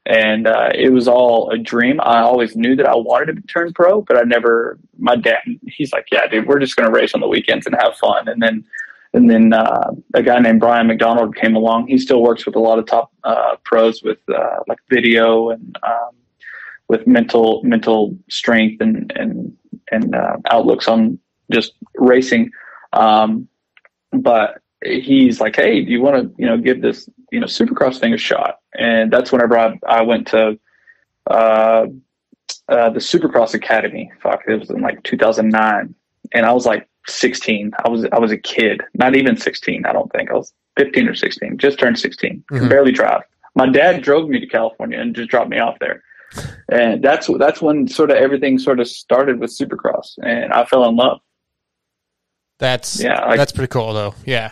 and 0.06 0.46
uh, 0.48 0.70
it 0.74 0.90
was 0.92 1.08
all 1.08 1.50
a 1.50 1.58
dream. 1.58 2.00
I 2.02 2.20
always 2.20 2.56
knew 2.56 2.76
that 2.76 2.88
I 2.88 2.96
wanted 2.96 3.36
to 3.36 3.42
turn 3.44 3.74
pro, 3.74 4.02
but 4.02 4.18
I 4.18 4.22
never. 4.22 4.80
My 5.00 5.16
dad, 5.16 5.40
he's 5.68 5.92
like, 5.92 6.08
"Yeah, 6.12 6.28
dude, 6.28 6.48
we're 6.48 6.60
just 6.60 6.76
going 6.76 6.88
to 6.88 6.94
race 6.94 7.14
on 7.14 7.22
the 7.22 7.28
weekends 7.28 7.66
and 7.66 7.76
have 7.80 7.96
fun." 7.96 8.28
And 8.28 8.42
then, 8.42 8.64
and 9.14 9.30
then 9.30 9.54
uh, 9.54 9.92
a 10.14 10.22
guy 10.22 10.40
named 10.40 10.60
Brian 10.60 10.88
McDonald 10.88 11.36
came 11.36 11.56
along. 11.56 11.88
He 11.88 11.98
still 11.98 12.22
works 12.22 12.46
with 12.46 12.56
a 12.56 12.60
lot 12.60 12.78
of 12.78 12.86
top 12.86 13.12
uh, 13.24 13.56
pros 13.64 14.04
with 14.04 14.20
uh, 14.30 14.60
like 14.68 14.80
video 14.90 15.50
and 15.50 15.78
um, 15.84 16.16
with 16.88 17.08
mental 17.08 17.62
mental 17.64 18.16
strength 18.30 18.82
and 18.82 19.12
and 19.16 19.58
and 19.92 20.14
uh, 20.14 20.38
outlooks 20.52 20.88
on 20.88 21.18
just 21.52 21.74
racing. 21.96 22.52
Um, 22.94 23.48
but 24.12 24.62
he's 24.86 25.40
like, 25.42 25.56
"Hey, 25.56 25.84
do 25.84 25.92
you 25.92 26.02
want 26.02 26.16
to 26.16 26.42
you 26.42 26.46
know 26.48 26.58
give 26.58 26.82
this 26.82 27.10
you 27.32 27.40
know 27.40 27.48
Supercross 27.48 28.00
thing 28.00 28.14
a 28.14 28.18
shot?" 28.18 28.60
And 28.78 29.12
that's 29.12 29.32
whenever 29.32 29.58
I 29.58 29.80
I 29.88 30.02
went 30.02 30.28
to 30.28 30.60
uh, 31.30 31.86
uh, 32.70 32.90
the 32.90 33.00
Supercross 33.00 33.54
Academy. 33.54 34.12
Fuck, 34.22 34.42
it 34.48 34.60
was 34.60 34.70
in 34.70 34.82
like 34.82 35.02
2009, 35.04 35.94
and 36.34 36.46
I 36.46 36.52
was 36.52 36.66
like 36.66 36.88
16. 37.08 37.72
I 37.84 37.90
was 37.90 38.06
I 38.12 38.20
was 38.20 38.32
a 38.32 38.38
kid, 38.38 38.82
not 38.94 39.16
even 39.16 39.36
16. 39.38 39.86
I 39.86 39.94
don't 39.94 40.12
think 40.12 40.30
I 40.30 40.34
was 40.34 40.54
15 40.78 41.08
or 41.08 41.16
16. 41.16 41.58
Just 41.58 41.80
turned 41.80 41.98
16. 42.00 42.44
Could 42.50 42.62
Mhm. 42.64 42.70
barely 42.70 42.92
drive. 42.92 43.22
My 43.56 43.68
dad 43.70 44.02
drove 44.02 44.28
me 44.30 44.40
to 44.40 44.48
California 44.48 45.00
and 45.00 45.16
just 45.16 45.30
dropped 45.30 45.50
me 45.50 45.60
off 45.60 45.78
there. 45.80 46.04
And 46.70 47.02
that's 47.02 47.28
that's 47.40 47.62
when 47.62 47.88
sort 47.88 48.12
of 48.12 48.18
everything 48.18 48.60
sort 48.60 48.80
of 48.80 48.88
started 48.88 49.40
with 49.40 49.52
Supercross, 49.52 50.18
and 50.24 50.52
I 50.52 50.66
fell 50.66 50.84
in 50.90 50.96
love. 50.96 51.20
That's 52.60 53.02
Yeah, 53.02 53.24
like- 53.26 53.38
that's 53.38 53.52
pretty 53.52 53.72
cool 53.72 53.94
though. 53.94 54.16
Yeah. 54.26 54.52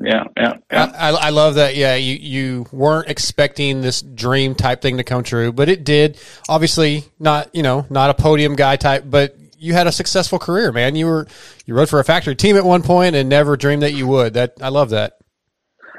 Yeah, 0.00 0.24
yeah, 0.36 0.54
yeah. 0.72 0.92
I, 0.98 1.10
I 1.10 1.30
love 1.30 1.54
that. 1.54 1.76
Yeah, 1.76 1.94
you, 1.94 2.14
you 2.14 2.66
weren't 2.72 3.08
expecting 3.08 3.80
this 3.80 4.02
dream 4.02 4.54
type 4.54 4.82
thing 4.82 4.96
to 4.96 5.04
come 5.04 5.22
true, 5.22 5.52
but 5.52 5.68
it 5.68 5.84
did. 5.84 6.18
Obviously, 6.48 7.04
not 7.20 7.54
you 7.54 7.62
know 7.62 7.86
not 7.90 8.10
a 8.10 8.14
podium 8.14 8.56
guy 8.56 8.76
type, 8.76 9.04
but 9.06 9.36
you 9.56 9.72
had 9.72 9.86
a 9.86 9.92
successful 9.92 10.38
career, 10.38 10.72
man. 10.72 10.96
You 10.96 11.06
were 11.06 11.26
you 11.64 11.74
rode 11.74 11.88
for 11.88 12.00
a 12.00 12.04
factory 12.04 12.34
team 12.34 12.56
at 12.56 12.64
one 12.64 12.82
point 12.82 13.14
and 13.14 13.28
never 13.28 13.56
dreamed 13.56 13.82
that 13.82 13.94
you 13.94 14.06
would. 14.08 14.34
That 14.34 14.54
I 14.60 14.68
love 14.68 14.90
that. 14.90 15.18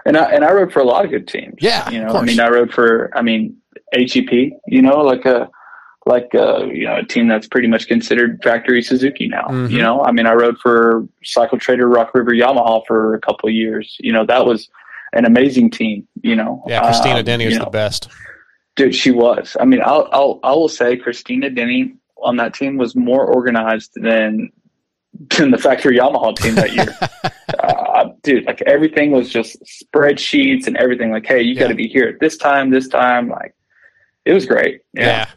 and 0.06 0.18
I 0.18 0.32
and 0.32 0.44
I 0.46 0.52
rode 0.52 0.72
for 0.72 0.80
a 0.82 0.86
lot 0.86 1.06
of 1.06 1.12
good 1.12 1.28
teams. 1.28 1.56
Yeah, 1.60 1.90
you 1.90 2.02
know, 2.02 2.14
I 2.14 2.24
mean, 2.24 2.40
I 2.40 2.50
rode 2.50 2.72
for, 2.74 3.10
I 3.16 3.22
mean, 3.22 3.58
HEP. 3.94 4.32
You 4.68 4.82
know, 4.82 4.98
like 5.02 5.26
a 5.26 5.50
like 6.06 6.34
a, 6.34 6.70
you 6.72 6.86
know 6.86 6.98
a 6.98 7.04
team 7.04 7.28
that's 7.28 7.48
pretty 7.48 7.68
much 7.68 7.88
considered 7.88 8.40
factory 8.44 8.82
Suzuki 8.82 9.28
now. 9.28 9.46
Mhm. 9.48 9.72
You 9.72 9.80
know, 9.80 10.04
I 10.04 10.12
mean, 10.12 10.28
I 10.28 10.34
rode 10.34 10.58
for 10.60 11.08
Cycle 11.24 11.58
Trader 11.58 11.88
Rock 11.90 12.14
River 12.14 12.32
Yamaha 12.32 12.86
for 12.86 13.16
a 13.16 13.20
couple 13.20 13.50
of 13.50 13.56
years. 13.56 13.96
You 14.00 14.14
know, 14.14 14.26
that 14.26 14.46
was 14.46 14.70
an 15.14 15.26
amazing 15.26 15.72
team. 15.72 16.08
You 16.22 16.36
know, 16.36 16.64
Yeah, 16.68 16.82
Christina 16.84 17.20
Um, 17.20 17.26
Denny 17.26 17.46
was 17.46 17.58
know, 17.58 17.66
the 17.66 17.70
best. 17.72 18.08
Dude, 18.76 18.94
she 18.94 19.10
was. 19.12 19.56
I 19.60 19.66
mean, 19.66 19.82
I'll, 19.84 20.10
I'll, 20.12 20.40
I 20.44 20.52
will 20.52 20.68
say 20.70 20.98
Christina 20.98 21.50
Denny 21.50 21.96
on 22.22 22.36
that 22.38 22.54
team 22.54 22.78
was 22.78 22.94
more 22.96 23.26
organized 23.26 23.92
than, 23.96 24.50
than 25.38 25.52
the 25.52 25.58
factory 25.58 25.98
Yamaha 25.98 26.36
team 26.38 26.56
that 26.56 26.74
year. 26.74 26.94
uh, 27.60 28.10
dude, 28.22 28.46
like 28.46 28.62
everything 28.64 29.12
was 29.12 29.30
just 29.30 29.58
spreadsheets 29.64 30.68
and 30.68 30.76
everything. 30.78 31.10
Like, 31.12 31.26
hey, 31.26 31.42
you 31.42 31.54
Yeah. 31.56 31.62
got 31.62 31.68
to 31.70 31.76
be 31.76 31.88
here 31.88 32.08
at 32.10 32.20
this 32.20 32.36
time, 32.38 32.70
this 32.70 32.88
time. 32.90 33.30
Like, 33.30 33.56
it 34.26 34.34
was 34.34 34.46
great. 34.46 34.82
Yeah. 34.94 35.06
Yeah. 35.06 35.28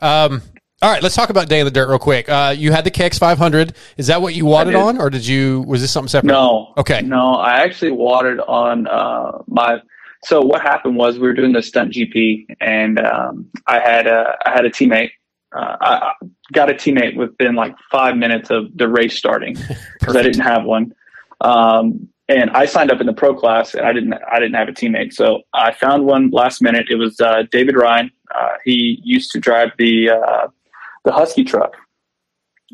Um. 0.00 0.42
All 0.80 0.88
right, 0.88 1.02
let's 1.02 1.16
talk 1.16 1.28
about 1.28 1.48
Day 1.48 1.58
in 1.58 1.64
the 1.64 1.72
Dirt 1.72 1.88
real 1.88 1.98
quick. 1.98 2.28
Uh, 2.28 2.54
you 2.56 2.70
had 2.70 2.84
the 2.84 2.90
KX 2.92 3.18
500. 3.18 3.74
Is 3.96 4.06
that 4.06 4.22
what 4.22 4.36
you 4.36 4.44
did. 4.44 4.76
on, 4.76 5.00
or 5.00 5.10
did 5.10 5.26
you? 5.26 5.62
Was 5.62 5.80
this 5.80 5.90
something 5.90 6.08
separate? 6.08 6.30
No. 6.30 6.72
Okay. 6.76 7.02
No, 7.02 7.34
I 7.34 7.64
actually 7.64 7.90
watered 7.90 8.38
on 8.40 8.86
uh, 8.86 9.42
my. 9.48 9.80
So 10.22 10.40
what 10.40 10.62
happened 10.62 10.96
was 10.96 11.18
we 11.18 11.26
were 11.26 11.34
doing 11.34 11.52
the 11.52 11.62
stunt 11.62 11.94
GP, 11.94 12.46
and 12.60 13.00
um, 13.00 13.50
I 13.66 13.80
had 13.80 14.06
a 14.06 14.36
I 14.46 14.50
had 14.50 14.64
a 14.64 14.70
teammate. 14.70 15.10
Uh, 15.52 15.76
I 15.80 15.94
I 15.94 16.12
got 16.52 16.70
a 16.70 16.74
teammate 16.74 17.16
within 17.16 17.56
like 17.56 17.74
five 17.90 18.16
minutes 18.16 18.50
of 18.50 18.66
the 18.76 18.88
race 18.88 19.18
starting 19.18 19.56
because 19.98 20.14
I 20.14 20.22
didn't 20.28 20.42
have 20.42 20.64
one. 20.64 20.94
Um, 21.40 22.08
and 22.28 22.50
I 22.50 22.66
signed 22.66 22.92
up 22.92 23.00
in 23.00 23.06
the 23.06 23.12
pro 23.12 23.34
class, 23.34 23.74
and 23.74 23.84
I 23.84 23.92
didn't 23.92 24.14
I 24.30 24.38
didn't 24.38 24.54
have 24.54 24.68
a 24.68 24.72
teammate, 24.72 25.12
so 25.12 25.42
I 25.54 25.72
found 25.72 26.04
one 26.04 26.30
last 26.30 26.62
minute. 26.62 26.86
It 26.88 26.96
was 26.96 27.18
uh, 27.20 27.44
David 27.50 27.74
Ryan. 27.74 28.12
Uh, 28.34 28.56
he 28.64 29.00
used 29.02 29.30
to 29.32 29.40
drive 29.40 29.70
the 29.78 30.10
uh, 30.10 30.48
the 31.04 31.12
Husky 31.12 31.44
truck 31.44 31.76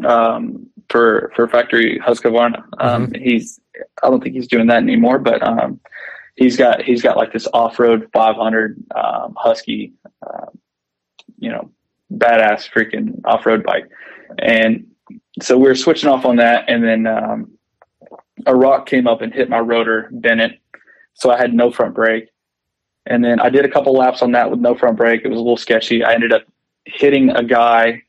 um, 0.04 0.66
for 0.88 1.32
for 1.34 1.48
factory 1.48 1.98
Husqvarna. 2.00 2.64
Um, 2.78 3.06
mm-hmm. 3.06 3.22
He's 3.22 3.60
I 4.02 4.10
don't 4.10 4.22
think 4.22 4.34
he's 4.34 4.48
doing 4.48 4.66
that 4.68 4.82
anymore, 4.82 5.18
but 5.18 5.46
um, 5.46 5.80
he's 6.36 6.56
got 6.56 6.82
he's 6.82 7.02
got 7.02 7.16
like 7.16 7.32
this 7.32 7.46
off 7.52 7.78
road 7.78 8.08
500 8.12 8.82
um, 8.94 9.34
Husky, 9.36 9.92
uh, 10.26 10.46
you 11.38 11.50
know, 11.50 11.70
badass 12.12 12.68
freaking 12.70 13.20
off 13.24 13.46
road 13.46 13.64
bike, 13.64 13.88
and 14.38 14.86
so 15.42 15.56
we 15.56 15.68
were 15.68 15.74
switching 15.74 16.08
off 16.08 16.24
on 16.24 16.36
that, 16.36 16.64
and 16.68 16.82
then 16.82 17.06
um, 17.06 17.50
a 18.46 18.54
rock 18.54 18.86
came 18.86 19.06
up 19.06 19.20
and 19.22 19.32
hit 19.32 19.48
my 19.48 19.58
rotor, 19.58 20.08
bent 20.12 20.40
it, 20.40 20.60
so 21.14 21.30
I 21.30 21.38
had 21.38 21.54
no 21.54 21.70
front 21.70 21.94
brake. 21.94 22.28
And 23.06 23.24
then 23.24 23.40
I 23.40 23.50
did 23.50 23.64
a 23.64 23.68
couple 23.68 23.92
laps 23.92 24.22
on 24.22 24.32
that 24.32 24.50
with 24.50 24.60
no 24.60 24.74
front 24.74 24.96
brake. 24.96 25.22
It 25.24 25.28
was 25.28 25.36
a 25.36 25.42
little 25.42 25.56
sketchy. 25.56 26.02
I 26.02 26.14
ended 26.14 26.32
up 26.32 26.42
hitting 26.86 27.30
a 27.30 27.42
guy 27.42 28.02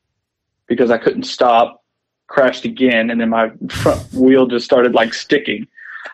because 0.67 0.89
I 0.89 0.97
couldn't 0.97 1.23
stop, 1.23 1.83
crashed 2.27 2.65
again, 2.65 3.09
and 3.09 3.19
then 3.19 3.29
my 3.29 3.51
front 3.69 4.11
wheel 4.13 4.47
just 4.47 4.65
started 4.65 4.93
like 4.93 5.13
sticking. 5.13 5.67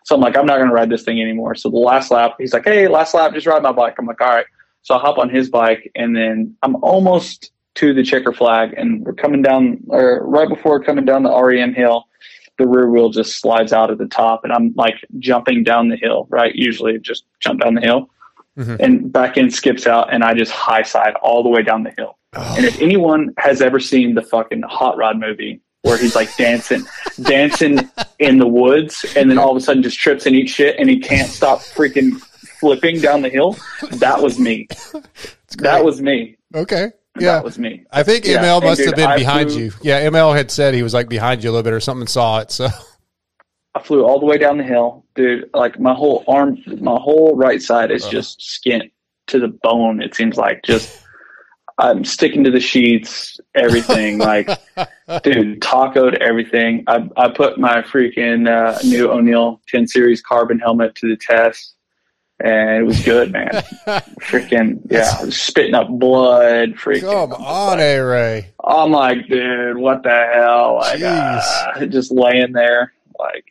So 0.04 0.16
I'm 0.16 0.22
like, 0.22 0.36
I'm 0.36 0.46
not 0.46 0.58
going 0.58 0.70
to 0.70 0.74
ride 0.74 0.90
this 0.90 1.04
thing 1.04 1.22
anymore. 1.22 1.56
So 1.56 1.70
the 1.70 1.78
last 1.78 2.12
lap, 2.12 2.36
he's 2.40 2.54
like, 2.54 2.64
hey, 2.64 2.88
last 2.88 3.14
lap, 3.14 3.34
just 3.34 3.46
ride 3.46 3.62
my 3.62 3.72
bike. 3.72 3.96
I'm 4.00 4.06
like, 4.06 4.20
all 4.20 4.30
right. 4.30 4.46
So 4.84 4.96
I 4.96 5.00
hop 5.00 5.20
on 5.20 5.30
his 5.30 5.50
bike, 5.50 5.92
and 5.96 6.16
then 6.16 6.56
I'm 6.64 6.76
almost 6.84 7.52
to 7.76 7.94
the 7.94 8.04
checker 8.04 8.34
flag, 8.34 8.74
and 8.76 9.06
we're 9.06 9.14
coming 9.14 9.42
down, 9.42 9.80
or 9.90 10.26
right 10.26 10.50
before 10.50 10.84
coming 10.84 11.06
down 11.06 11.24
the 11.24 11.32
REM 11.32 11.74
hill, 11.74 12.08
the 12.58 12.68
rear 12.68 12.90
wheel 12.90 13.10
just 13.10 13.40
slides 13.40 13.74
out 13.74 13.92
at 13.92 14.00
the 14.00 14.08
top, 14.08 14.44
and 14.44 14.52
I'm 14.52 14.74
like 14.76 14.96
jumping 15.20 15.64
down 15.64 15.90
the 15.90 15.98
hill, 15.98 16.28
right? 16.30 16.54
Usually 16.56 16.98
just 17.00 17.26
jump 17.40 17.62
down 17.62 17.76
the 17.76 17.82
hill. 17.82 18.10
Mm-hmm. 18.58 18.76
And 18.80 19.14
back 19.14 19.38
end 19.38 19.54
skips 19.54 19.88
out, 19.88 20.14
and 20.14 20.24
I 20.24 20.34
just 20.34 20.52
high 20.52 20.84
side 20.84 21.14
all 21.22 21.42
the 21.42 21.50
way 21.50 21.64
down 21.64 21.84
the 21.84 21.94
hill. 21.98 22.18
Oh. 22.34 22.56
And 22.58 22.66
if 22.66 22.82
anyone 22.82 23.34
has 23.38 23.62
ever 23.62 23.80
seen 23.80 24.14
the 24.16 24.22
fucking 24.22 24.62
Hot 24.64 24.98
Rod 24.98 25.20
movie 25.20 25.62
where 25.84 25.98
he's 25.98 26.16
like 26.16 26.36
dancing, 26.38 26.86
dancing 27.22 27.90
in 28.20 28.38
the 28.38 28.48
woods, 28.48 29.06
and 29.16 29.30
then 29.30 29.38
all 29.38 29.52
of 29.52 29.58
a 29.58 29.62
sudden 29.62 29.82
just 29.82 30.00
trips 30.00 30.26
and 30.26 30.36
eats 30.36 30.52
shit, 30.52 30.78
and 30.78 30.90
he 30.90 31.00
can't 31.00 31.30
stop 31.30 31.60
freaking 31.60 32.20
flipping 32.60 33.02
down 33.02 33.22
the 33.22 33.30
hill, 33.30 33.58
that 33.94 34.22
was 34.22 34.40
me. 34.40 34.68
That 35.58 35.84
was 35.84 36.02
me. 36.02 36.38
Okay. 36.54 36.92
Yeah, 37.20 37.34
that 37.34 37.44
was 37.44 37.60
me. 37.60 37.84
I 37.92 38.04
think 38.04 38.26
yeah. 38.26 38.42
ML 38.42 38.64
must 38.64 38.78
dude, 38.78 38.88
have 38.88 38.96
been 38.96 39.10
I 39.10 39.18
behind 39.18 39.52
flew, 39.52 39.64
you. 39.64 39.72
Yeah, 39.82 40.08
ML 40.10 40.36
had 40.36 40.50
said 40.50 40.74
he 40.74 40.84
was 40.84 40.94
like 40.94 41.10
behind 41.10 41.44
you 41.44 41.50
a 41.50 41.52
little 41.52 41.64
bit 41.64 41.74
or 41.74 41.82
something. 41.82 42.08
Saw 42.08 42.40
it, 42.40 42.52
so 42.52 42.70
I 43.76 43.82
flew 43.82 44.06
all 44.06 44.20
the 44.20 44.26
way 44.26 44.38
down 44.38 44.58
the 44.58 44.64
hill, 44.64 45.01
dude. 45.16 45.50
Like 45.54 45.80
my 45.80 45.94
whole 45.94 46.24
arm, 46.28 46.58
my 46.80 46.98
whole 47.00 47.36
right 47.36 47.62
side 47.62 47.92
is 47.92 48.06
uh 48.06 48.12
just 48.12 48.40
skint 48.40 48.92
to 49.28 49.40
the 49.40 49.48
bone. 49.48 50.02
It 50.02 50.16
seems 50.16 50.38
like 50.38 50.64
just 50.64 51.02
I'm 51.82 52.06
sticking 52.06 52.44
to 52.44 52.52
the 52.52 52.60
sheets, 52.60 53.40
everything. 53.56 54.18
like, 54.20 54.48
dude, 55.24 55.62
tacoed 55.62 56.16
everything. 56.20 56.84
I 56.88 57.10
I 57.18 57.30
put 57.30 57.60
my 57.60 57.82
freaking 57.82 58.48
uh, 58.48 58.80
new 58.84 59.10
O'Neal 59.10 59.62
10 59.68 59.88
series 59.88 60.22
carbon 60.22 60.60
helmet 60.60 60.96
to 60.96 61.10
the 61.10 61.18
test, 61.18 61.74
and 62.40 62.70
it 62.70 62.84
was 62.84 63.04
good, 63.04 63.32
man. 63.32 63.50
freaking 64.22 64.80
yeah, 64.90 65.10
spitting 65.30 65.74
up 65.74 65.90
blood. 65.90 66.76
Freaking, 66.76 67.32
come 67.32 67.44
on, 67.44 67.78
like, 67.78 67.80
A 67.80 68.00
Ray. 68.00 68.54
I'm 68.64 68.92
like, 68.92 69.28
dude, 69.28 69.78
what 69.78 70.04
the 70.04 70.30
hell? 70.34 70.76
Like, 70.76 71.02
uh, 71.02 71.86
just 71.88 72.12
laying 72.12 72.52
there, 72.52 72.94
like, 73.18 73.46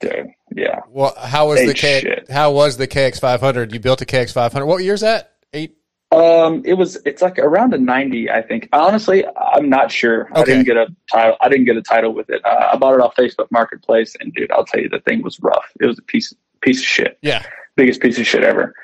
dude, 0.00 0.30
yeah. 0.54 0.80
Well, 0.88 1.14
how 1.16 1.48
was 1.48 1.64
the 1.64 1.74
K? 1.74 2.00
Shit. 2.00 2.30
How 2.30 2.52
was 2.52 2.76
the 2.76 2.88
KX 2.88 3.20
500? 3.20 3.72
You 3.72 3.80
built 3.80 4.02
a 4.02 4.06
KX 4.06 4.32
500. 4.32 4.66
What 4.66 4.82
year's 4.82 5.00
that? 5.00 5.32
Eight. 5.52 5.76
Um, 6.12 6.62
it 6.64 6.74
was. 6.74 6.98
It's 7.06 7.22
like 7.22 7.38
around 7.38 7.72
a 7.72 7.78
ninety, 7.78 8.28
I 8.28 8.42
think. 8.42 8.68
Honestly, 8.72 9.24
I'm 9.36 9.68
not 9.68 9.92
sure. 9.92 10.28
Okay. 10.30 10.40
I 10.40 10.44
didn't 10.44 10.64
get 10.64 10.76
a 10.76 10.88
title. 11.10 11.36
I 11.40 11.48
didn't 11.48 11.66
get 11.66 11.76
a 11.76 11.82
title 11.82 12.12
with 12.12 12.30
it. 12.30 12.44
Uh, 12.44 12.70
I 12.72 12.76
bought 12.76 12.94
it 12.94 13.00
off 13.00 13.14
Facebook 13.14 13.48
Marketplace, 13.52 14.16
and 14.18 14.34
dude, 14.34 14.50
I'll 14.50 14.64
tell 14.64 14.80
you, 14.80 14.88
the 14.88 14.98
thing 15.00 15.22
was 15.22 15.38
rough. 15.40 15.70
It 15.78 15.86
was 15.86 16.00
a 16.00 16.02
piece 16.02 16.34
piece 16.62 16.80
of 16.80 16.86
shit. 16.86 17.18
Yeah, 17.22 17.44
biggest 17.76 18.00
piece 18.00 18.18
of 18.18 18.26
shit 18.26 18.42
ever. 18.42 18.74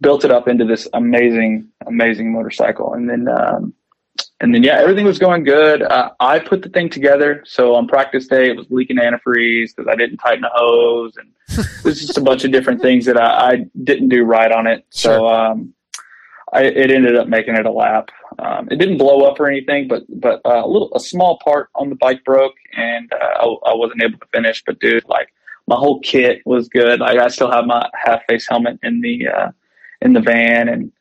Built 0.00 0.24
it 0.24 0.32
up 0.32 0.48
into 0.48 0.64
this 0.64 0.88
amazing, 0.92 1.68
amazing 1.86 2.32
motorcycle, 2.32 2.94
and 2.94 3.08
then, 3.08 3.28
um, 3.28 3.72
and 4.42 4.54
then 4.54 4.62
yeah, 4.62 4.78
everything 4.78 5.06
was 5.06 5.18
going 5.18 5.44
good. 5.44 5.82
Uh, 5.82 6.10
I 6.20 6.40
put 6.40 6.62
the 6.62 6.68
thing 6.68 6.90
together. 6.90 7.42
So 7.46 7.74
on 7.74 7.86
practice 7.86 8.26
day, 8.26 8.50
it 8.50 8.56
was 8.56 8.66
leaking 8.70 8.96
antifreeze 8.96 9.74
because 9.74 9.88
I 9.90 9.94
didn't 9.94 10.18
tighten 10.18 10.42
the 10.42 10.50
hose, 10.52 11.16
and 11.16 11.32
it 11.56 11.84
was 11.84 12.00
just 12.00 12.18
a 12.18 12.20
bunch 12.20 12.44
of 12.44 12.50
different 12.52 12.82
things 12.82 13.06
that 13.06 13.18
I, 13.18 13.50
I 13.50 13.64
didn't 13.84 14.08
do 14.10 14.24
right 14.24 14.52
on 14.52 14.66
it. 14.66 14.84
Sure. 14.92 15.18
So. 15.18 15.28
Um, 15.28 15.74
I, 16.52 16.64
it 16.64 16.90
ended 16.90 17.16
up 17.16 17.28
making 17.28 17.56
it 17.56 17.64
a 17.64 17.70
lap. 17.70 18.10
Um, 18.38 18.68
it 18.70 18.76
didn't 18.76 18.98
blow 18.98 19.22
up 19.22 19.40
or 19.40 19.48
anything, 19.48 19.88
but 19.88 20.02
but 20.20 20.42
uh, 20.44 20.62
a 20.62 20.68
little 20.68 20.92
a 20.94 21.00
small 21.00 21.38
part 21.42 21.70
on 21.74 21.88
the 21.88 21.94
bike 21.94 22.22
broke, 22.24 22.54
and 22.76 23.10
uh, 23.10 23.16
I, 23.16 23.70
I, 23.70 23.74
wasn't 23.74 24.02
able 24.02 24.18
to 24.18 24.26
finish. 24.34 24.62
But 24.62 24.78
dude, 24.78 25.08
like 25.08 25.32
my 25.66 25.76
whole 25.76 26.00
kit 26.00 26.42
was 26.44 26.68
good. 26.68 27.00
Like 27.00 27.18
I 27.18 27.28
still 27.28 27.50
have 27.50 27.64
my 27.64 27.88
half 27.94 28.20
face 28.28 28.46
helmet 28.46 28.78
in 28.82 29.00
the 29.00 29.28
uh, 29.28 29.50
in 30.02 30.12
the 30.12 30.20
van, 30.20 30.68
and 30.68 30.92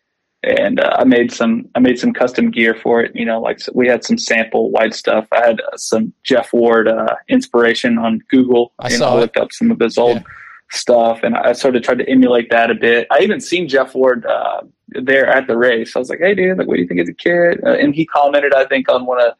and 0.44 0.80
uh, 0.80 0.96
I 0.98 1.04
made 1.04 1.32
some 1.32 1.70
I 1.76 1.80
made 1.80 2.00
some 2.00 2.14
custom 2.14 2.52
gear 2.52 2.76
for 2.76 3.02
it. 3.02 3.16
You 3.16 3.26
know, 3.26 3.42
like 3.42 3.60
we 3.74 3.88
had 3.88 4.04
some 4.04 4.18
sample 4.18 4.72
white 4.72 4.94
stuff. 4.94 5.28
I 5.32 5.46
had 5.46 5.62
uh, 5.62 5.78
some 5.78 6.14
Jeff 6.24 6.54
Ward 6.54 6.88
uh, 6.88 7.16
inspiration 7.28 7.98
on 7.98 8.20
Google. 8.30 8.74
I 8.80 8.90
you 8.90 8.98
saw 8.98 9.12
know, 9.12 9.18
I 9.18 9.22
looked 9.22 9.38
up 9.38 9.52
some 9.52 9.72
of 9.72 9.80
his 9.80 9.98
old. 9.98 10.18
Yeah 10.18 10.24
stuff, 10.72 11.20
and 11.24 11.36
I 11.36 11.54
sort 11.54 11.76
of 11.76 11.84
tried 11.84 12.00
to 12.00 12.10
emulate 12.10 12.50
that 12.50 12.72
a 12.72 12.76
bit. 12.76 13.08
I 13.12 13.20
even 13.20 13.40
seen 13.40 13.68
Jeff 13.68 13.94
Ward 13.94 14.26
uh, 14.26 14.62
there 14.88 15.28
at 15.28 15.48
the 15.48 15.58
race. 15.58 15.96
I 15.96 16.00
was 16.00 16.10
like, 16.10 16.20
"Hey, 16.20 16.34
dude, 16.34 16.58
like, 16.58 16.68
what 16.68 16.76
do 16.76 16.82
you 16.82 16.88
think 16.88 17.02
as 17.02 17.10
a 17.10 17.14
kid?" 17.14 17.62
Uh, 17.64 17.74
and 17.74 17.94
he 17.94 18.06
commented, 18.06 18.54
I 18.54 18.66
think, 18.66 18.90
on 18.90 19.06
one 19.06 19.22
of 19.22 19.34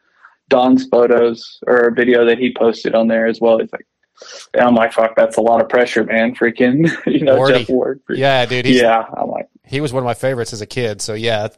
Don's 0.48 0.86
photos 0.86 1.58
or 1.66 1.88
a 1.88 1.92
video 1.92 2.24
that 2.26 2.38
he 2.38 2.54
posted 2.56 2.94
on 2.94 3.08
there 3.08 3.26
as 3.26 3.40
well. 3.40 3.58
He's 3.58 3.72
like, 3.72 3.86
and 4.54 4.62
I'm 4.62 4.74
like, 4.74 4.92
"Fuck, 4.92 5.16
that's 5.16 5.36
a 5.36 5.40
lot 5.40 5.60
of 5.60 5.68
pressure, 5.68 6.04
man." 6.04 6.34
Freaking, 6.34 6.90
you 7.06 7.24
know, 7.24 7.48
Jeff 7.48 7.68
Ward. 7.68 8.00
Yeah, 8.10 8.44
dude. 8.46 8.66
yeah, 8.66 9.04
I'm 9.16 9.30
like, 9.30 9.48
he 9.66 9.80
was 9.80 9.92
one 9.92 10.02
of 10.02 10.06
my 10.06 10.14
favorites 10.14 10.52
as 10.52 10.60
a 10.60 10.66
kid. 10.66 11.00
So 11.00 11.14
yeah, 11.14 11.48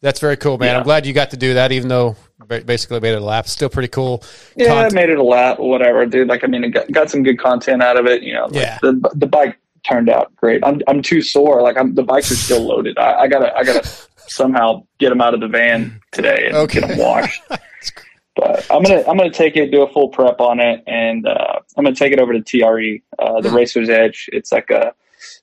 that's 0.00 0.20
very 0.20 0.36
cool, 0.36 0.58
man. 0.58 0.68
Yeah. 0.68 0.78
I'm 0.78 0.84
glad 0.84 1.06
you 1.06 1.12
got 1.12 1.30
to 1.30 1.36
do 1.36 1.54
that, 1.54 1.72
even 1.72 1.88
though 1.88 2.16
basically 2.46 3.00
made 3.00 3.12
it 3.12 3.22
a 3.22 3.24
lap. 3.24 3.48
Still 3.48 3.68
pretty 3.68 3.88
cool. 3.88 4.22
Yeah, 4.56 4.68
Cont- 4.68 4.94
made 4.94 5.10
it 5.10 5.18
a 5.18 5.22
lap, 5.22 5.58
whatever, 5.58 6.06
dude. 6.06 6.28
Like, 6.28 6.44
I 6.44 6.46
mean, 6.46 6.70
got, 6.70 6.90
got 6.92 7.10
some 7.10 7.22
good 7.22 7.38
content 7.38 7.82
out 7.82 7.98
of 7.98 8.06
it. 8.06 8.22
You 8.22 8.34
know, 8.34 8.44
like 8.46 8.54
yeah. 8.54 8.78
the 8.82 9.10
the 9.14 9.26
bike 9.26 9.58
turned 9.84 10.08
out 10.08 10.34
great. 10.36 10.62
I'm 10.64 10.80
I'm 10.86 11.02
too 11.02 11.22
sore. 11.22 11.62
Like, 11.62 11.76
I'm 11.76 11.94
the 11.94 12.02
bikes 12.02 12.30
are 12.30 12.36
still 12.36 12.62
loaded. 12.62 12.98
I, 12.98 13.22
I 13.22 13.28
gotta 13.28 13.54
I 13.56 13.64
gotta 13.64 13.88
somehow 14.16 14.84
get 14.98 15.08
them 15.08 15.20
out 15.20 15.34
of 15.34 15.40
the 15.40 15.48
van 15.48 16.00
today 16.12 16.46
and 16.46 16.56
okay. 16.56 16.80
get 16.80 16.88
them 16.96 16.98
washed. 16.98 17.42
but 18.36 18.66
I'm 18.70 18.82
gonna 18.82 19.02
I'm 19.08 19.16
gonna 19.16 19.30
take 19.30 19.56
it, 19.56 19.70
do 19.70 19.82
a 19.82 19.92
full 19.92 20.08
prep 20.08 20.40
on 20.40 20.60
it, 20.60 20.82
and 20.86 21.26
uh, 21.26 21.58
I'm 21.76 21.84
gonna 21.84 21.96
take 21.96 22.12
it 22.12 22.20
over 22.20 22.32
to 22.32 22.40
TRE, 22.40 23.02
uh, 23.18 23.40
the 23.40 23.50
hmm. 23.50 23.56
Racer's 23.56 23.88
Edge. 23.88 24.30
It's 24.32 24.52
like 24.52 24.70
a 24.70 24.94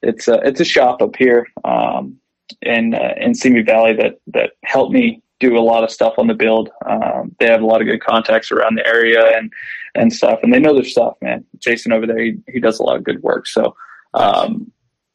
it's 0.01 0.27
a 0.27 0.39
it's 0.44 0.60
a 0.60 0.65
shop 0.65 1.01
up 1.01 1.15
here. 1.15 1.48
Um, 1.63 2.20
in 2.62 2.94
uh, 2.94 3.13
in 3.17 3.34
Simi 3.34 3.62
Valley 3.62 3.94
that 3.94 4.20
that 4.27 4.51
helped 4.63 4.94
me 4.94 5.22
do 5.39 5.58
a 5.58 5.60
lot 5.60 5.84
of 5.84 5.91
stuff 5.91 6.13
on 6.17 6.27
the 6.27 6.34
build. 6.34 6.70
Um, 6.86 7.36
they 7.39 7.48
have 7.48 7.62
a 7.62 7.65
lot 7.65 7.82
of 7.82 7.88
good 7.88 8.01
contacts 8.01 8.51
around 8.51 8.75
the 8.75 8.88
area 8.88 9.38
and 9.38 9.51
and 9.96 10.12
stuff, 10.13 10.39
and 10.44 10.53
they 10.53 10.60
know 10.60 10.74
their 10.74 10.84
stuff, 10.84 11.15
man. 11.22 11.46
Jason 11.60 11.91
over 11.91 12.05
there, 12.05 12.20
he, 12.20 12.38
he 12.48 12.60
does 12.60 12.79
a 12.79 12.84
lot 12.84 12.98
of 12.98 13.03
good 13.03 13.22
work. 13.24 13.48
So 13.48 13.75
um, 14.13 14.72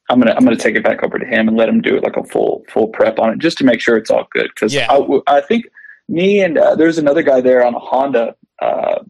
I'm 0.08 0.18
gonna 0.20 0.34
I'm 0.34 0.44
gonna 0.44 0.56
take 0.56 0.76
it 0.76 0.84
back 0.84 1.02
over 1.02 1.18
to 1.18 1.26
him 1.26 1.48
and 1.48 1.56
let 1.56 1.68
him 1.68 1.80
do 1.80 1.96
it 1.96 2.02
like 2.02 2.16
a 2.16 2.24
full 2.24 2.64
full 2.68 2.88
prep 2.88 3.18
on 3.18 3.30
it 3.30 3.38
just 3.38 3.58
to 3.58 3.64
make 3.64 3.80
sure 3.80 3.96
it's 3.96 4.10
all 4.10 4.28
good. 4.32 4.50
Because 4.54 4.74
yeah. 4.74 4.90
I, 4.90 5.20
I, 5.26 5.40
think 5.40 5.66
me 6.08 6.42
and 6.42 6.58
uh, 6.58 6.74
there's 6.74 6.98
another 6.98 7.22
guy 7.22 7.40
there 7.40 7.64
on 7.64 7.74
a 7.74 7.80
Honda. 7.80 8.34
Uh, 8.60 9.00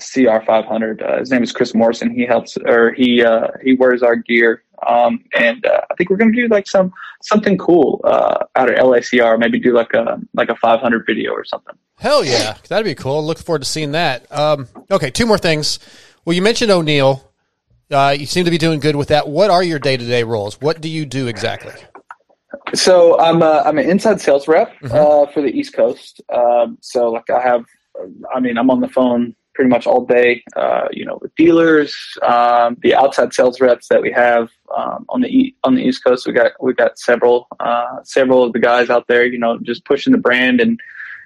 CR500. 0.00 1.02
Uh, 1.02 1.18
his 1.18 1.32
name 1.32 1.42
is 1.42 1.50
Chris 1.50 1.74
Morrison. 1.74 2.08
He 2.08 2.24
helps, 2.24 2.56
or 2.56 2.92
he 2.92 3.24
uh, 3.24 3.48
he 3.64 3.74
wears 3.74 4.00
our 4.00 4.14
gear 4.14 4.62
um, 4.86 5.24
and 5.38 5.64
uh, 5.66 5.80
I 5.90 5.94
think 5.94 6.10
we're 6.10 6.16
going 6.16 6.32
to 6.32 6.40
do 6.40 6.48
like 6.48 6.68
some 6.68 6.92
something 7.22 7.58
cool 7.58 8.00
uh, 8.04 8.44
out 8.56 8.70
of 8.70 8.76
LACR. 8.76 9.38
Maybe 9.38 9.58
do 9.58 9.72
like 9.72 9.92
a 9.94 10.20
like 10.34 10.48
a 10.48 10.56
500 10.56 11.04
video 11.06 11.32
or 11.32 11.44
something. 11.44 11.74
Hell 11.98 12.24
yeah, 12.24 12.56
that'd 12.68 12.84
be 12.84 12.94
cool. 12.94 13.24
Look 13.24 13.38
forward 13.38 13.60
to 13.60 13.64
seeing 13.64 13.92
that. 13.92 14.30
Um, 14.30 14.68
okay, 14.90 15.10
two 15.10 15.26
more 15.26 15.38
things. 15.38 15.78
Well, 16.24 16.34
you 16.34 16.42
mentioned 16.42 16.70
O'Neal. 16.70 17.24
Uh, 17.90 18.14
you 18.18 18.26
seem 18.26 18.44
to 18.44 18.50
be 18.50 18.58
doing 18.58 18.80
good 18.80 18.96
with 18.96 19.08
that. 19.08 19.28
What 19.28 19.50
are 19.50 19.62
your 19.62 19.78
day 19.78 19.96
to 19.96 20.04
day 20.04 20.22
roles? 20.22 20.60
What 20.60 20.80
do 20.80 20.88
you 20.88 21.06
do 21.06 21.26
exactly? 21.26 21.72
So 22.74 23.18
I'm 23.18 23.42
a, 23.42 23.62
I'm 23.64 23.78
an 23.78 23.88
inside 23.88 24.20
sales 24.20 24.46
rep 24.46 24.72
mm-hmm. 24.80 24.94
uh, 24.94 25.32
for 25.32 25.40
the 25.40 25.48
East 25.48 25.72
Coast. 25.72 26.20
Um, 26.28 26.76
so 26.82 27.10
like 27.10 27.30
I 27.30 27.40
have, 27.40 27.64
I 28.34 28.40
mean, 28.40 28.58
I'm 28.58 28.70
on 28.70 28.80
the 28.80 28.88
phone 28.88 29.34
pretty 29.58 29.70
much 29.70 29.88
all 29.88 30.06
day, 30.06 30.40
uh, 30.54 30.86
you 30.92 31.04
know, 31.04 31.18
with 31.20 31.34
dealers, 31.34 31.92
um, 32.22 32.76
the 32.80 32.94
outside 32.94 33.34
sales 33.34 33.60
reps 33.60 33.88
that 33.88 34.00
we 34.00 34.12
have 34.12 34.48
um, 34.76 35.04
on 35.08 35.20
the 35.20 35.52
on 35.64 35.74
the 35.74 35.82
East 35.82 36.04
Coast. 36.04 36.28
We 36.28 36.32
got 36.32 36.52
we 36.62 36.74
got 36.74 36.96
several 36.96 37.48
uh, 37.58 37.96
several 38.04 38.44
of 38.44 38.52
the 38.52 38.60
guys 38.60 38.88
out 38.88 39.08
there, 39.08 39.26
you 39.26 39.36
know, 39.36 39.58
just 39.58 39.84
pushing 39.84 40.12
the 40.12 40.18
brand 40.18 40.60
and 40.60 40.78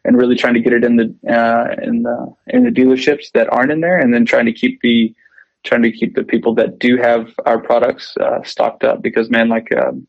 and 0.06 0.16
really 0.16 0.34
trying 0.34 0.54
to 0.54 0.60
get 0.60 0.72
it 0.72 0.82
in 0.82 0.96
the 0.96 1.14
uh, 1.28 1.76
in 1.82 2.04
the 2.04 2.34
in 2.46 2.64
the 2.64 2.70
dealerships 2.70 3.30
that 3.32 3.52
aren't 3.52 3.70
in 3.70 3.82
there, 3.82 3.98
and 3.98 4.14
then 4.14 4.24
trying 4.24 4.46
to 4.46 4.52
keep 4.54 4.80
the 4.80 5.14
trying 5.62 5.82
to 5.82 5.92
keep 5.92 6.14
the 6.14 6.24
people 6.24 6.54
that 6.54 6.78
do 6.78 6.96
have 6.96 7.34
our 7.44 7.58
products 7.58 8.16
uh, 8.16 8.42
stocked 8.44 8.82
up 8.82 9.02
because 9.02 9.28
man, 9.28 9.50
like 9.50 9.68
um, 9.76 10.06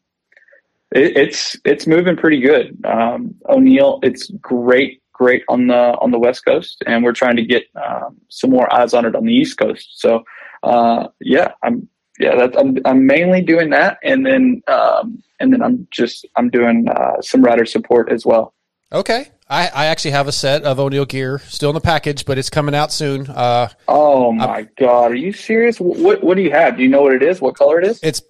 it, 0.94 1.18
it's 1.18 1.58
it's 1.65 1.88
moving 1.88 2.15
pretty 2.15 2.39
good. 2.39 2.77
Um, 2.86 3.36
O'Neal, 3.50 4.00
it's 4.01 4.32
great, 4.39 5.02
great 5.13 5.43
on 5.48 5.67
the 5.67 5.98
on 6.00 6.12
the 6.12 6.20
West 6.20 6.46
Coast, 6.46 6.84
and 6.86 7.03
we're 7.03 7.13
trying 7.13 7.36
to 7.38 7.46
get 7.46 7.63
um, 7.75 8.17
some 8.29 8.50
more 8.50 8.72
eyes 8.74 8.93
on 8.93 9.05
it 9.05 9.15
on 9.15 9.25
the 9.25 9.34
East 9.34 9.58
Coast. 9.58 10.00
So 10.00 10.24
uh, 10.63 11.08
yeah, 11.22 11.53
I'm 11.63 11.88
yeah, 12.20 12.36
that's 12.36 12.58
I'm 12.58 12.77
I'm 12.86 13.05
mainly 13.05 13.41
doing 13.41 13.70
that, 13.72 14.00
and 14.03 14.25
then 14.25 14.62
um, 14.67 15.24
and 15.39 15.53
then 15.53 15.62
I'm 15.62 15.88
just 15.91 16.25
I'm 16.36 16.50
doing 16.50 16.88
uh, 16.89 17.22
some 17.22 17.41
rider 17.41 17.65
support 17.65 18.12
as 18.12 18.25
well. 18.25 18.53
Okay, 18.91 19.29
I, 19.50 19.70
I 19.70 19.86
actually 19.88 20.12
have 20.12 20.27
a 20.27 20.32
set 20.32 20.63
of 20.63 20.79
O'Neal 20.79 21.05
gear 21.05 21.39
still 21.39 21.70
in 21.70 21.74
the 21.74 21.82
package, 21.82 22.25
but 22.25 22.38
it's 22.38 22.50
coming 22.50 22.75
out 22.75 22.91
soon. 22.91 23.27
Uh, 23.27 23.70
oh 23.88 24.32
my 24.32 24.60
I'm, 24.60 24.70
god, 24.77 25.12
are 25.12 25.15
you 25.15 25.34
serious? 25.34 25.79
What 25.79 26.24
what 26.24 26.38
do 26.38 26.43
you 26.43 26.51
have? 26.51 26.77
Do 26.77 26.84
you 26.84 26.89
know 26.89 27.01
what 27.01 27.13
it 27.13 27.24
is? 27.24 27.41
What 27.41 27.55
color 27.55 27.79
it 27.79 27.88
is? 27.88 28.00
It's 28.03 28.22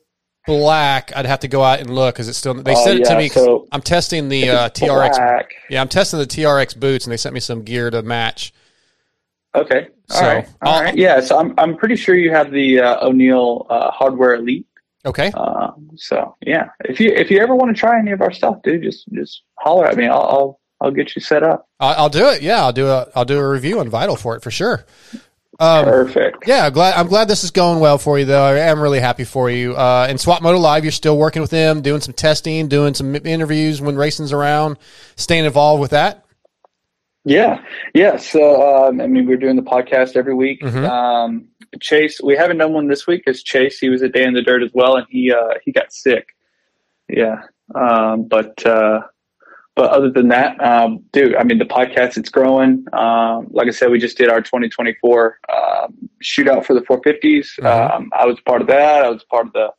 black. 0.45 1.11
I'd 1.15 1.25
have 1.25 1.41
to 1.41 1.47
go 1.47 1.63
out 1.63 1.79
and 1.79 1.93
look 1.93 2.15
because 2.15 2.27
it's 2.27 2.37
still. 2.37 2.53
They 2.53 2.73
oh, 2.75 2.83
sent 2.83 2.99
it 2.99 3.05
yeah, 3.07 3.13
to 3.13 3.17
me. 3.17 3.29
So 3.29 3.67
I'm 3.71 3.81
testing 3.81 4.29
the 4.29 4.49
uh, 4.49 4.69
TRX. 4.69 5.15
Black. 5.15 5.53
Yeah, 5.69 5.81
I'm 5.81 5.89
testing 5.89 6.19
the 6.19 6.25
TRX 6.25 6.79
boots, 6.79 7.05
and 7.05 7.11
they 7.11 7.17
sent 7.17 7.33
me 7.33 7.39
some 7.39 7.63
gear 7.63 7.89
to 7.89 8.01
match. 8.01 8.53
Okay. 9.55 9.87
All 10.09 10.19
so, 10.19 10.25
right. 10.25 10.49
All 10.61 10.81
right. 10.81 10.95
Yeah. 10.95 11.19
So 11.21 11.37
I'm 11.37 11.53
I'm 11.57 11.77
pretty 11.77 11.95
sure 11.95 12.15
you 12.15 12.31
have 12.31 12.51
the 12.51 12.79
uh, 12.79 13.07
O'Neal 13.07 13.67
uh, 13.69 13.91
Hardware 13.91 14.35
Elite. 14.35 14.65
Okay. 15.05 15.31
Uh, 15.33 15.71
so 15.95 16.35
yeah, 16.41 16.69
if 16.85 16.99
you 16.99 17.11
if 17.11 17.29
you 17.29 17.39
ever 17.39 17.55
want 17.55 17.75
to 17.75 17.79
try 17.79 17.99
any 17.99 18.11
of 18.11 18.21
our 18.21 18.31
stuff, 18.31 18.61
dude, 18.63 18.83
just 18.83 19.07
just 19.11 19.43
holler 19.59 19.85
at 19.85 19.97
me. 19.97 20.07
I'll 20.07 20.21
I'll, 20.21 20.59
I'll 20.81 20.91
get 20.91 21.15
you 21.15 21.21
set 21.21 21.43
up. 21.43 21.67
I'll, 21.79 22.03
I'll, 22.03 22.09
do 22.09 22.29
it. 22.29 22.41
Yeah, 22.41 22.63
I'll 22.63 22.73
do 22.73 22.87
a 22.87 23.07
I'll 23.15 23.25
do 23.25 23.37
a 23.37 23.47
review 23.47 23.79
on 23.79 23.89
Vital 23.89 24.15
for 24.15 24.35
it 24.35 24.41
for 24.41 24.51
sure. 24.51 24.85
Um, 25.63 25.85
Perfect. 25.85 26.45
Yeah, 26.45 26.69
glad 26.69 26.95
I'm 26.95 27.07
glad 27.07 27.29
this 27.29 27.45
is 27.45 27.51
going 27.51 27.79
well 27.79 27.97
for 27.97 28.19
you 28.19 28.25
though. 28.25 28.43
I 28.43 28.57
am 28.57 28.81
really 28.81 28.99
happy 28.99 29.23
for 29.23 29.49
you. 29.49 29.75
Uh, 29.77 30.07
and 30.09 30.19
Swap 30.19 30.41
Moto 30.41 30.59
Live, 30.59 30.83
you're 30.83 30.91
still 30.91 31.17
working 31.17 31.41
with 31.41 31.51
them, 31.51 31.81
doing 31.81 32.01
some 32.01 32.13
testing, 32.13 32.67
doing 32.67 32.93
some 32.93 33.15
interviews 33.15 33.81
when 33.81 33.95
racing's 33.95 34.33
around, 34.33 34.77
staying 35.15 35.45
involved 35.45 35.79
with 35.79 35.91
that. 35.91 36.25
Yeah, 37.23 37.63
yeah. 37.93 38.17
So 38.17 38.87
um, 38.87 38.99
I 38.99 39.07
mean, 39.07 39.25
we're 39.25 39.37
doing 39.37 39.55
the 39.55 39.61
podcast 39.61 40.17
every 40.17 40.33
week. 40.33 40.61
Mm-hmm. 40.61 40.83
Um, 40.83 41.47
Chase, 41.79 42.19
we 42.21 42.35
haven't 42.35 42.57
done 42.57 42.73
one 42.73 42.89
this 42.89 43.07
week 43.07 43.23
because 43.25 43.41
Chase 43.41 43.79
he 43.79 43.87
was 43.87 44.01
a 44.01 44.09
day 44.09 44.25
in 44.25 44.33
the 44.33 44.41
dirt 44.41 44.63
as 44.63 44.71
well, 44.73 44.97
and 44.97 45.07
he 45.09 45.31
uh, 45.31 45.53
he 45.63 45.71
got 45.71 45.93
sick. 45.93 46.35
Yeah, 47.07 47.43
um, 47.73 48.23
but 48.23 48.65
uh, 48.65 49.03
but 49.75 49.89
other 49.89 50.09
than 50.09 50.27
that, 50.27 50.63
um, 50.63 51.03
dude, 51.11 51.35
I 51.35 51.43
mean 51.43 51.57
the 51.57 51.65
podcast 51.65 52.17
it's 52.17 52.29
growing. 52.29 52.85
Um, 52.93 53.47
like 53.49 53.67
I 53.67 53.71
said, 53.71 53.89
we 53.89 53.99
just 53.99 54.17
did 54.17 54.29
our 54.29 54.41
2024 54.41 55.39
um, 55.51 56.09
shootout 56.23 56.65
for 56.65 56.73
the 56.73 56.81
450s. 56.81 57.59
Mm-hmm. 57.59 57.65
Um, 57.65 58.11
I 58.17 58.25
was 58.25 58.39
part 58.41 58.61
of 58.61 58.67
that. 58.67 59.03
I 59.03 59.09
was 59.09 59.23
part 59.23 59.47
of 59.47 59.53
the 59.53 59.69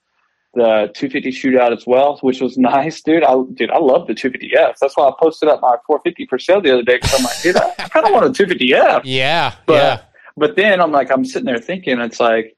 the 0.55 0.91
250 0.95 1.31
shootout 1.31 1.77
as 1.77 1.87
well, 1.87 2.19
which 2.23 2.41
was 2.41 2.57
nice, 2.59 3.03
dude. 3.03 3.23
I 3.23 3.35
dude, 3.55 3.71
I 3.71 3.79
love 3.79 4.07
the 4.07 4.15
250F. 4.15 4.79
That's 4.81 4.97
why 4.97 5.09
I 5.09 5.13
posted 5.21 5.49
up 5.49 5.61
my 5.61 5.77
450 5.87 6.27
for 6.27 6.39
sale 6.39 6.61
the 6.61 6.73
other 6.73 6.83
day 6.83 6.97
because 6.97 7.15
I'm 7.15 7.25
like, 7.25 7.41
dude, 7.43 7.57
I, 7.57 7.75
I 7.79 7.89
kind 7.89 8.07
of 8.07 8.13
want 8.13 8.27
a 8.27 8.45
250F. 8.45 9.03
Yeah, 9.05 9.55
but 9.67 9.75
yeah. 9.75 10.01
but 10.37 10.57
then 10.57 10.81
I'm 10.81 10.93
like, 10.93 11.11
I'm 11.11 11.25
sitting 11.25 11.47
there 11.47 11.59
thinking, 11.59 12.01
it's 12.01 12.19
like 12.19 12.57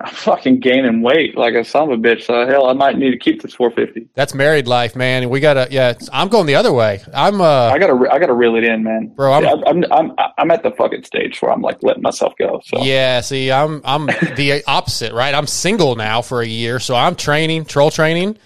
I'm 0.00 0.14
fucking 0.14 0.60
gaining 0.60 1.02
weight 1.02 1.36
like 1.36 1.54
a 1.54 1.64
son 1.64 1.90
of 1.90 1.98
a 1.98 2.00
bitch. 2.00 2.22
So 2.22 2.46
hell, 2.46 2.66
I 2.66 2.72
might 2.72 2.96
need 2.96 3.10
to 3.10 3.18
keep 3.18 3.42
this 3.42 3.52
450. 3.54 4.08
That's 4.14 4.32
married 4.32 4.68
life, 4.68 4.94
man. 4.94 5.28
We 5.28 5.40
gotta, 5.40 5.66
yeah. 5.72 5.94
I'm 6.12 6.28
going 6.28 6.46
the 6.46 6.54
other 6.54 6.72
way. 6.72 7.02
I'm. 7.12 7.40
uh 7.40 7.70
I 7.72 7.78
gotta, 7.78 8.08
I 8.12 8.20
gotta 8.20 8.34
reel 8.34 8.54
it 8.54 8.62
in, 8.62 8.84
man. 8.84 9.08
Bro, 9.08 9.32
I'm, 9.32 9.42
yeah, 9.42 9.54
I'm, 9.66 9.84
I'm, 9.90 10.12
I'm 10.38 10.50
at 10.52 10.62
the 10.62 10.70
fucking 10.70 11.02
stage 11.02 11.42
where 11.42 11.50
I'm 11.50 11.62
like 11.62 11.82
letting 11.82 12.02
myself 12.02 12.34
go. 12.38 12.60
So 12.64 12.80
yeah, 12.84 13.20
see, 13.22 13.50
I'm, 13.50 13.80
I'm 13.84 14.06
the 14.06 14.62
opposite, 14.68 15.12
right? 15.12 15.34
I'm 15.34 15.48
single 15.48 15.96
now 15.96 16.22
for 16.22 16.42
a 16.42 16.46
year, 16.46 16.78
so 16.78 16.94
I'm 16.94 17.16
training, 17.16 17.64
troll 17.64 17.90
training. 17.90 18.38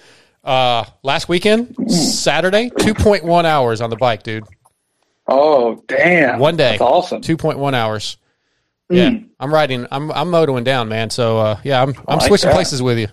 Uh, 0.42 0.84
last 1.02 1.28
weekend, 1.28 1.76
Saturday, 1.90 2.70
2.1 2.70 3.44
hours 3.44 3.80
on 3.82 3.90
the 3.90 3.96
bike, 3.96 4.22
dude. 4.22 4.44
Oh 5.28 5.84
damn! 5.86 6.40
One 6.40 6.56
day, 6.56 6.72
That's 6.72 6.82
awesome. 6.82 7.22
2.1 7.22 7.74
hours. 7.74 8.16
Yeah, 8.88 9.10
mm. 9.10 9.28
I'm 9.40 9.52
riding. 9.52 9.86
I'm 9.90 10.12
I'm 10.12 10.30
motoring 10.30 10.64
down, 10.64 10.88
man. 10.88 11.10
So 11.10 11.38
uh, 11.38 11.60
yeah, 11.64 11.82
I'm 11.82 11.94
I'm 12.08 12.18
like 12.18 12.28
switching 12.28 12.48
that. 12.48 12.54
places 12.54 12.82
with 12.82 12.98
you. 12.98 13.08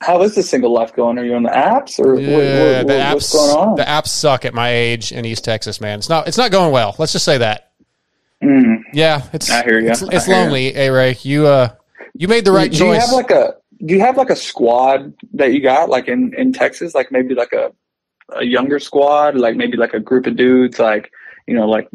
How 0.00 0.22
is 0.22 0.34
the 0.34 0.42
single 0.42 0.72
life 0.72 0.94
going? 0.94 1.18
Are 1.18 1.24
you 1.24 1.34
on 1.34 1.44
the 1.44 1.50
apps 1.50 1.98
or 1.98 2.20
yeah, 2.20 2.28
what, 2.28 2.86
what, 2.86 2.86
the 2.88 2.92
apps, 2.94 3.14
what's 3.14 3.32
going 3.32 3.56
on? 3.56 3.76
The 3.76 3.84
apps 3.84 4.08
suck 4.08 4.44
at 4.44 4.52
my 4.52 4.70
age 4.70 5.12
in 5.12 5.24
East 5.24 5.44
Texas, 5.44 5.80
man. 5.80 5.98
It's 5.98 6.08
not 6.08 6.28
it's 6.28 6.36
not 6.36 6.50
going 6.50 6.72
well. 6.72 6.94
Let's 6.98 7.12
just 7.12 7.24
say 7.24 7.38
that. 7.38 7.72
Mm. 8.42 8.82
Yeah, 8.92 9.22
it's 9.32 9.50
I 9.50 9.64
hear 9.64 9.80
you. 9.80 9.90
It's, 9.90 10.02
it's 10.02 10.28
lonely. 10.28 10.76
A 10.76 10.90
Ray, 10.90 11.16
you 11.22 11.46
uh 11.46 11.70
you 12.14 12.28
made 12.28 12.44
the 12.44 12.52
right 12.52 12.70
do 12.70 12.78
choice. 12.78 12.80
Do 12.80 12.94
you 12.94 13.00
have 13.00 13.12
like 13.12 13.30
a 13.30 13.54
do 13.84 13.94
you 13.94 14.00
have 14.00 14.16
like 14.16 14.30
a 14.30 14.36
squad 14.36 15.14
that 15.32 15.52
you 15.52 15.60
got 15.60 15.88
like 15.88 16.08
in 16.08 16.34
in 16.36 16.52
Texas? 16.52 16.94
Like 16.94 17.10
maybe 17.10 17.34
like 17.34 17.52
a 17.52 17.72
a 18.36 18.44
younger 18.44 18.78
squad, 18.78 19.36
like 19.36 19.56
maybe 19.56 19.76
like 19.76 19.94
a 19.94 20.00
group 20.00 20.26
of 20.26 20.36
dudes, 20.36 20.78
like 20.78 21.10
you 21.46 21.54
know, 21.54 21.68
like 21.68 21.88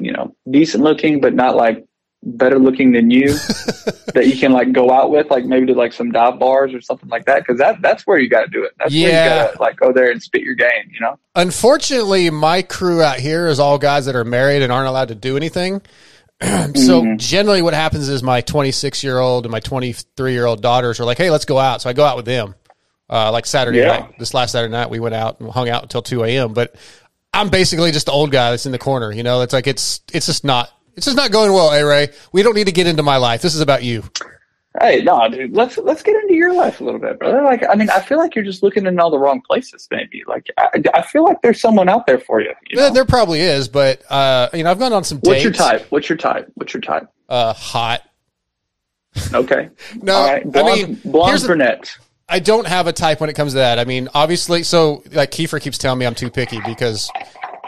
you 0.00 0.12
know, 0.12 0.34
decent 0.50 0.82
looking, 0.82 1.20
but 1.20 1.34
not 1.34 1.56
like 1.56 1.84
better 2.22 2.58
looking 2.58 2.92
than 2.92 3.10
you 3.10 3.32
that 4.14 4.24
you 4.26 4.36
can 4.36 4.52
like 4.52 4.72
go 4.72 4.90
out 4.90 5.10
with, 5.10 5.30
like 5.30 5.44
maybe 5.44 5.66
to 5.66 5.72
like 5.72 5.92
some 5.92 6.12
dive 6.12 6.38
bars 6.38 6.74
or 6.74 6.80
something 6.80 7.08
like 7.08 7.24
that. 7.26 7.38
Because 7.38 7.58
that 7.58 7.80
that's 7.82 8.06
where 8.06 8.18
you 8.18 8.28
got 8.28 8.42
to 8.42 8.50
do 8.50 8.64
it. 8.64 8.72
That's 8.78 8.92
yeah. 8.92 9.08
where 9.08 9.22
you 9.22 9.46
got 9.46 9.52
to 9.52 9.62
like 9.62 9.76
go 9.76 9.92
there 9.92 10.10
and 10.10 10.22
spit 10.22 10.42
your 10.42 10.54
game. 10.54 10.90
You 10.90 11.00
know. 11.00 11.18
Unfortunately, 11.34 12.30
my 12.30 12.62
crew 12.62 13.02
out 13.02 13.18
here 13.18 13.46
is 13.48 13.58
all 13.58 13.78
guys 13.78 14.06
that 14.06 14.16
are 14.16 14.24
married 14.24 14.62
and 14.62 14.72
aren't 14.72 14.88
allowed 14.88 15.08
to 15.08 15.14
do 15.14 15.36
anything. 15.36 15.82
so 16.42 16.48
mm-hmm. 16.48 17.16
generally, 17.16 17.62
what 17.62 17.74
happens 17.74 18.08
is 18.08 18.22
my 18.22 18.40
26 18.40 19.04
year 19.04 19.18
old 19.18 19.44
and 19.44 19.52
my 19.52 19.60
23 19.60 20.32
year 20.32 20.46
old 20.46 20.62
daughters 20.62 21.00
are 21.00 21.04
like, 21.04 21.18
"Hey, 21.18 21.30
let's 21.30 21.44
go 21.44 21.58
out." 21.58 21.82
So 21.82 21.90
I 21.90 21.92
go 21.92 22.04
out 22.04 22.16
with 22.16 22.26
them. 22.26 22.54
Uh, 23.08 23.32
like 23.32 23.44
Saturday 23.44 23.78
yeah. 23.78 23.86
night, 23.88 24.18
this 24.20 24.34
last 24.34 24.52
Saturday 24.52 24.70
night, 24.70 24.88
we 24.88 25.00
went 25.00 25.16
out 25.16 25.40
and 25.40 25.50
hung 25.50 25.68
out 25.68 25.82
until 25.82 26.00
2 26.00 26.22
a.m. 26.22 26.54
But 26.54 26.76
I'm 27.34 27.48
basically 27.48 27.90
just 27.90 28.06
the 28.06 28.12
old 28.12 28.30
guy 28.30 28.50
that's 28.50 28.66
in 28.66 28.72
the 28.72 28.78
corner. 28.78 29.10
You 29.12 29.24
know, 29.24 29.42
it's 29.42 29.52
like 29.52 29.66
it's 29.66 30.00
it's 30.12 30.26
just 30.26 30.44
not 30.44 30.70
it's 30.96 31.06
just 31.06 31.16
not 31.16 31.30
going 31.30 31.52
well, 31.52 31.70
A 31.70 31.84
Ray. 31.84 32.08
We 32.32 32.42
don't 32.42 32.54
need 32.54 32.66
to 32.66 32.72
get 32.72 32.86
into 32.86 33.02
my 33.02 33.16
life. 33.16 33.42
This 33.42 33.54
is 33.54 33.60
about 33.60 33.82
you. 33.82 34.04
Hey, 34.80 35.02
no, 35.02 35.28
dude. 35.28 35.52
Let's 35.52 35.78
let's 35.78 36.02
get 36.02 36.14
into 36.14 36.34
your 36.34 36.54
life 36.54 36.80
a 36.80 36.84
little 36.84 37.00
bit, 37.00 37.18
brother. 37.18 37.42
Like, 37.42 37.64
I 37.68 37.74
mean, 37.74 37.90
I 37.90 38.00
feel 38.00 38.18
like 38.18 38.36
you're 38.36 38.44
just 38.44 38.62
looking 38.62 38.86
in 38.86 39.00
all 39.00 39.10
the 39.10 39.18
wrong 39.18 39.40
places. 39.40 39.88
Maybe, 39.90 40.22
like, 40.28 40.46
I, 40.58 40.82
I 40.94 41.02
feel 41.02 41.24
like 41.24 41.42
there's 41.42 41.60
someone 41.60 41.88
out 41.88 42.06
there 42.06 42.20
for 42.20 42.40
you. 42.40 42.52
you 42.68 42.76
know? 42.76 42.90
There 42.90 43.04
probably 43.04 43.40
is, 43.40 43.66
but 43.66 44.02
uh, 44.10 44.48
you 44.54 44.62
know, 44.62 44.70
I've 44.70 44.78
gone 44.78 44.92
on 44.92 45.02
some. 45.02 45.18
What's 45.18 45.42
dates. 45.42 45.44
your 45.44 45.52
type? 45.52 45.86
What's 45.90 46.08
your 46.08 46.18
type? 46.18 46.52
What's 46.54 46.72
your 46.72 46.82
type? 46.82 47.08
Uh, 47.28 47.52
hot. 47.52 48.02
Okay. 49.34 49.70
no, 50.02 50.24
right. 50.24 50.50
Blonde, 50.50 50.68
I 50.68 50.74
mean, 50.86 51.00
blonde 51.04 51.42
brunette. 51.42 51.98
I 52.28 52.38
don't 52.38 52.66
have 52.68 52.86
a 52.86 52.92
type 52.92 53.20
when 53.20 53.28
it 53.28 53.34
comes 53.34 53.52
to 53.52 53.58
that. 53.58 53.80
I 53.80 53.84
mean, 53.84 54.08
obviously, 54.14 54.62
so 54.62 55.02
like 55.10 55.32
Kiefer 55.32 55.60
keeps 55.60 55.78
telling 55.78 55.98
me 55.98 56.06
I'm 56.06 56.14
too 56.14 56.30
picky 56.30 56.60
because 56.64 57.10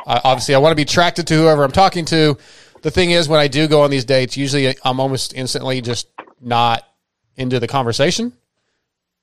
uh, 0.06 0.20
obviously 0.22 0.54
I 0.54 0.58
want 0.58 0.70
to 0.70 0.76
be 0.76 0.82
attracted 0.82 1.26
to 1.26 1.34
whoever 1.34 1.64
I'm 1.64 1.72
talking 1.72 2.04
to 2.06 2.38
the 2.82 2.90
thing 2.90 3.10
is, 3.10 3.28
when 3.28 3.40
I 3.40 3.48
do 3.48 3.68
go 3.68 3.82
on 3.82 3.90
these 3.90 4.04
dates, 4.04 4.36
usually 4.36 4.74
I'm 4.84 5.00
almost 5.00 5.34
instantly 5.34 5.80
just 5.80 6.08
not 6.40 6.84
into 7.36 7.58
the 7.60 7.68
conversation. 7.68 8.32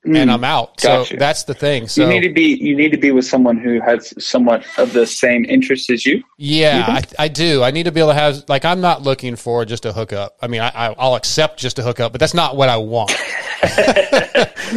Mm, 0.06 0.16
and 0.16 0.32
I'm 0.32 0.46
out. 0.46 0.80
So 0.80 1.04
that's 1.04 1.44
the 1.44 1.54
thing. 1.54 1.90
So 1.90 2.04
you 2.04 2.08
need 2.08 2.26
to 2.26 2.34
be 2.34 2.56
you 2.56 2.74
need 2.74 2.92
to 2.94 2.98
be 2.98 3.12
with 3.12 3.26
someone 3.26 3.58
who 3.58 3.82
has 3.82 4.14
somewhat 4.24 4.66
of 4.78 4.94
the 4.94 5.06
same 5.06 5.44
interests 5.44 5.90
as 5.90 6.06
you. 6.06 6.24
Yeah, 6.38 6.86
I, 6.88 7.26
I, 7.26 7.28
do. 7.28 7.64
I 7.64 7.72
need 7.72 7.84
to 7.84 7.92
be 7.92 8.00
able 8.00 8.12
to 8.12 8.16
have 8.16 8.46
like 8.48 8.64
I'm 8.64 8.80
not 8.80 9.02
looking 9.02 9.36
for 9.36 9.66
just 9.66 9.86
a 9.86 9.92
hookup. 9.92 10.38
I 10.42 10.48
mean, 10.48 10.62
I, 10.62 10.96
will 10.98 11.16
accept 11.16 11.60
just 11.60 11.80
a 11.80 11.84
hookup, 11.84 12.14
but 12.14 12.20
that's 12.22 12.34
not 12.34 12.56
what 12.56 12.70
I 12.70 12.78
want. 12.78 13.12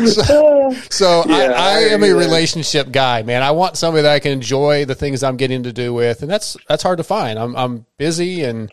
so, 0.06 0.74
so 0.90 1.24
yeah, 1.28 1.52
I, 1.56 1.74
I, 1.74 1.78
am 1.92 2.02
a 2.02 2.12
relationship 2.12 2.90
guy, 2.90 3.22
man. 3.22 3.44
I 3.44 3.52
want 3.52 3.76
somebody 3.76 4.02
that 4.02 4.12
I 4.12 4.18
can 4.18 4.32
enjoy 4.32 4.86
the 4.86 4.96
things 4.96 5.22
I'm 5.22 5.36
getting 5.36 5.62
to 5.62 5.72
do 5.72 5.94
with, 5.94 6.22
and 6.22 6.30
that's 6.30 6.56
that's 6.68 6.82
hard 6.82 6.98
to 6.98 7.04
find. 7.04 7.38
I'm 7.38 7.54
I'm 7.54 7.86
busy 7.96 8.42
and 8.42 8.72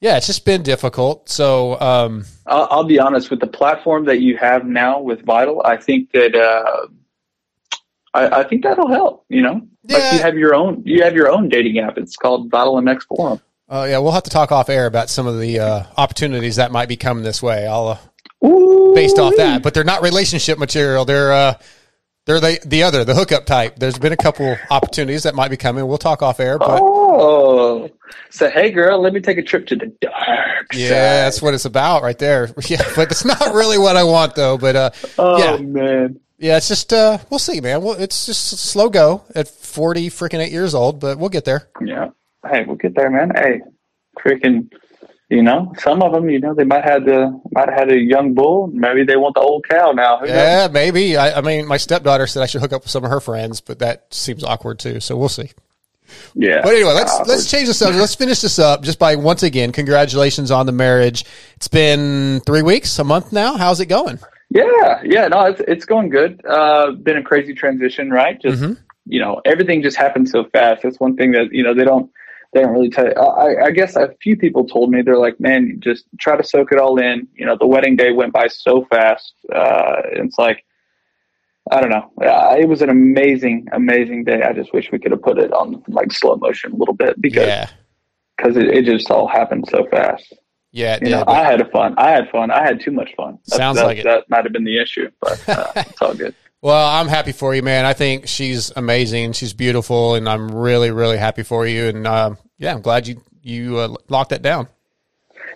yeah, 0.00 0.16
it's 0.16 0.26
just 0.26 0.44
been 0.44 0.62
difficult. 0.62 1.28
So 1.28 1.80
um, 1.80 2.24
I'll, 2.46 2.68
I'll, 2.70 2.84
be 2.84 2.98
honest 2.98 3.30
with 3.30 3.40
the 3.40 3.46
platform 3.46 4.04
that 4.04 4.20
you 4.20 4.36
have 4.36 4.66
now 4.66 5.00
with 5.00 5.22
Vital. 5.24 5.62
I 5.64 5.76
think 5.76 6.12
that 6.12 6.34
uh, 6.34 6.88
I, 8.12 8.40
I, 8.40 8.44
think 8.44 8.62
that'll 8.62 8.88
help. 8.88 9.24
You 9.28 9.42
know, 9.42 9.66
yeah. 9.84 9.98
like 9.98 10.12
you 10.12 10.18
have 10.20 10.36
your 10.36 10.54
own 10.54 10.82
you 10.84 11.02
have 11.02 11.14
your 11.14 11.30
own 11.30 11.48
dating 11.48 11.78
app. 11.78 11.96
It's 11.96 12.16
called 12.16 12.50
Vital 12.50 12.74
MX 12.74 13.04
Forum. 13.04 13.40
Uh, 13.68 13.86
yeah, 13.88 13.98
we'll 13.98 14.12
have 14.12 14.24
to 14.24 14.30
talk 14.30 14.52
off 14.52 14.68
air 14.68 14.86
about 14.86 15.08
some 15.08 15.26
of 15.26 15.40
the 15.40 15.58
uh, 15.58 15.84
opportunities 15.96 16.56
that 16.56 16.70
might 16.70 16.88
be 16.88 16.96
coming 16.96 17.24
this 17.24 17.42
way. 17.42 17.66
I'll 17.66 17.88
uh, 17.88 18.94
based 18.94 19.18
off 19.18 19.34
that, 19.36 19.62
but 19.62 19.72
they're 19.72 19.84
not 19.84 20.02
relationship 20.02 20.58
material. 20.58 21.04
They're 21.04 21.32
uh, 21.32 21.54
they're 22.26 22.40
the 22.40 22.58
the 22.64 22.82
other, 22.82 23.04
the 23.04 23.14
hookup 23.14 23.46
type. 23.46 23.76
There's 23.76 23.98
been 23.98 24.12
a 24.12 24.16
couple 24.16 24.56
opportunities 24.70 25.22
that 25.22 25.34
might 25.34 25.48
be 25.48 25.56
coming. 25.56 25.86
We'll 25.86 25.98
talk 25.98 26.22
off 26.22 26.40
air. 26.40 26.58
But 26.58 26.80
oh, 27.14 27.90
so 28.30 28.50
hey, 28.50 28.70
girl, 28.70 29.00
let 29.00 29.12
me 29.12 29.20
take 29.20 29.38
a 29.38 29.42
trip 29.42 29.66
to 29.68 29.76
the 29.76 29.86
dark. 30.00 30.72
Yeah, 30.72 30.88
side. 30.88 30.94
that's 30.94 31.42
what 31.42 31.54
it's 31.54 31.64
about 31.64 32.02
right 32.02 32.18
there. 32.18 32.50
Yeah, 32.68 32.82
but 32.96 33.10
it's 33.10 33.24
not 33.24 33.54
really 33.54 33.78
what 33.78 33.96
I 33.96 34.04
want 34.04 34.34
though. 34.34 34.58
But 34.58 34.76
uh, 34.76 34.90
oh 35.18 35.38
yeah. 35.38 35.56
man, 35.58 36.20
yeah, 36.38 36.56
it's 36.56 36.68
just 36.68 36.92
uh, 36.92 37.18
we'll 37.30 37.38
see, 37.38 37.60
man. 37.60 37.82
Well, 37.82 37.94
it's 37.94 38.26
just 38.26 38.52
a 38.52 38.56
slow 38.56 38.88
go 38.88 39.24
at 39.34 39.48
forty 39.48 40.08
freaking 40.10 40.40
eight 40.40 40.52
years 40.52 40.74
old, 40.74 41.00
but 41.00 41.18
we'll 41.18 41.30
get 41.30 41.44
there. 41.44 41.68
Yeah, 41.84 42.10
hey, 42.50 42.64
we'll 42.64 42.76
get 42.76 42.94
there, 42.94 43.10
man. 43.10 43.32
Hey, 43.34 43.60
freaking 44.18 44.70
you 45.30 45.42
know, 45.42 45.72
some 45.78 46.02
of 46.02 46.12
them, 46.12 46.28
you 46.28 46.38
know, 46.38 46.54
they 46.54 46.64
might 46.64 46.84
have 46.84 47.04
the 47.04 47.40
might 47.50 47.68
have 47.68 47.78
had 47.78 47.90
a 47.90 47.98
young 47.98 48.34
bull. 48.34 48.68
Maybe 48.68 49.04
they 49.04 49.16
want 49.16 49.34
the 49.34 49.40
old 49.40 49.66
cow 49.68 49.92
now. 49.92 50.18
Who 50.18 50.26
knows? 50.26 50.36
Yeah, 50.36 50.68
maybe. 50.70 51.16
I, 51.16 51.38
I 51.38 51.40
mean, 51.40 51.66
my 51.66 51.76
stepdaughter 51.76 52.26
said 52.26 52.42
I 52.42 52.46
should 52.46 52.60
hook 52.60 52.72
up 52.72 52.82
with 52.82 52.90
some 52.90 53.04
of 53.04 53.10
her 53.10 53.20
friends, 53.20 53.60
but 53.60 53.78
that 53.78 54.12
seems 54.12 54.44
awkward 54.44 54.78
too. 54.78 55.00
So 55.00 55.16
we'll 55.16 55.28
see. 55.28 55.50
Yeah. 56.34 56.60
But 56.62 56.74
anyway, 56.74 56.92
let's 56.92 57.12
Uh, 57.12 57.24
let's 57.26 57.50
change 57.50 57.68
this 57.68 57.80
up. 57.82 57.94
Let's 57.94 58.14
finish 58.14 58.40
this 58.40 58.58
up 58.58 58.82
just 58.82 58.98
by 58.98 59.16
once 59.16 59.42
again, 59.42 59.72
congratulations 59.72 60.50
on 60.50 60.66
the 60.66 60.72
marriage. 60.72 61.24
It's 61.56 61.68
been 61.68 62.40
three 62.46 62.62
weeks, 62.62 62.98
a 62.98 63.04
month 63.04 63.32
now. 63.32 63.56
How's 63.56 63.80
it 63.80 63.86
going? 63.86 64.18
Yeah, 64.50 65.00
yeah, 65.04 65.28
no, 65.28 65.44
it's 65.46 65.60
it's 65.66 65.84
going 65.84 66.10
good. 66.10 66.40
Uh, 66.48 66.92
been 66.92 67.16
a 67.16 67.22
crazy 67.22 67.54
transition, 67.54 68.10
right? 68.10 68.40
Just 68.40 68.62
Mhm. 68.62 68.76
you 69.06 69.20
know, 69.20 69.40
everything 69.44 69.82
just 69.82 69.96
happened 69.96 70.28
so 70.28 70.44
fast. 70.44 70.82
That's 70.82 71.00
one 71.00 71.16
thing 71.16 71.32
that 71.32 71.52
you 71.52 71.62
know 71.62 71.74
they 71.74 71.84
don't 71.84 72.10
they 72.52 72.60
don't 72.60 72.72
really 72.72 72.90
tell. 72.90 73.06
You. 73.06 73.12
I, 73.12 73.66
I 73.66 73.70
guess 73.70 73.96
a 73.96 74.14
few 74.22 74.36
people 74.36 74.64
told 74.66 74.90
me 74.90 75.02
they're 75.02 75.18
like, 75.18 75.40
man, 75.40 75.80
just 75.80 76.04
try 76.20 76.36
to 76.36 76.44
soak 76.44 76.70
it 76.70 76.78
all 76.78 77.00
in. 77.00 77.26
You 77.34 77.46
know, 77.46 77.56
the 77.58 77.66
wedding 77.66 77.96
day 77.96 78.12
went 78.12 78.32
by 78.32 78.46
so 78.48 78.84
fast. 78.90 79.34
Uh, 79.52 80.02
it's 80.12 80.38
like. 80.38 80.64
I 81.70 81.80
don't 81.80 81.90
know. 81.90 82.10
Uh, 82.20 82.56
it 82.58 82.68
was 82.68 82.82
an 82.82 82.90
amazing, 82.90 83.66
amazing 83.72 84.24
day. 84.24 84.42
I 84.42 84.52
just 84.52 84.72
wish 84.74 84.90
we 84.92 84.98
could 84.98 85.12
have 85.12 85.22
put 85.22 85.38
it 85.38 85.52
on 85.52 85.82
like 85.88 86.12
slow 86.12 86.36
motion 86.36 86.72
a 86.72 86.76
little 86.76 86.94
bit 86.94 87.20
because 87.20 87.46
Yeah, 87.46 87.70
because 88.36 88.56
it, 88.56 88.66
it 88.68 88.84
just 88.84 89.10
all 89.10 89.26
happened 89.26 89.66
so 89.70 89.86
fast. 89.90 90.32
yeah, 90.72 90.98
You 91.00 91.08
yeah. 91.10 91.16
know, 91.20 91.24
I 91.26 91.42
had 91.42 91.70
fun. 91.70 91.94
I 91.96 92.10
had 92.10 92.28
fun. 92.30 92.50
I 92.50 92.62
had 92.64 92.80
too 92.80 92.90
much 92.90 93.10
fun. 93.16 93.38
That's- 93.46 93.56
Sounds 93.56 93.78
that, 93.78 93.86
like 93.86 93.98
it. 93.98 94.04
That 94.04 94.24
might 94.28 94.44
have 94.44 94.52
been 94.52 94.64
the 94.64 94.78
issue, 94.78 95.10
but 95.20 95.48
uh, 95.48 95.72
it's 95.76 96.02
all 96.02 96.14
good. 96.14 96.34
Well, 96.60 96.86
I'm 96.88 97.08
happy 97.08 97.32
for 97.32 97.54
you, 97.54 97.62
man. 97.62 97.84
I 97.84 97.92
think 97.92 98.26
she's 98.26 98.70
amazing. 98.76 99.32
She's 99.32 99.52
beautiful, 99.52 100.14
and 100.14 100.26
I'm 100.28 100.50
really, 100.54 100.90
really 100.90 101.18
happy 101.18 101.42
for 101.42 101.66
you. 101.66 101.86
And 101.88 102.06
um, 102.06 102.38
yeah, 102.58 102.72
I'm 102.74 102.80
glad 102.82 103.06
you 103.06 103.22
you 103.42 103.78
uh, 103.78 103.94
locked 104.08 104.30
that 104.30 104.40
down. 104.42 104.68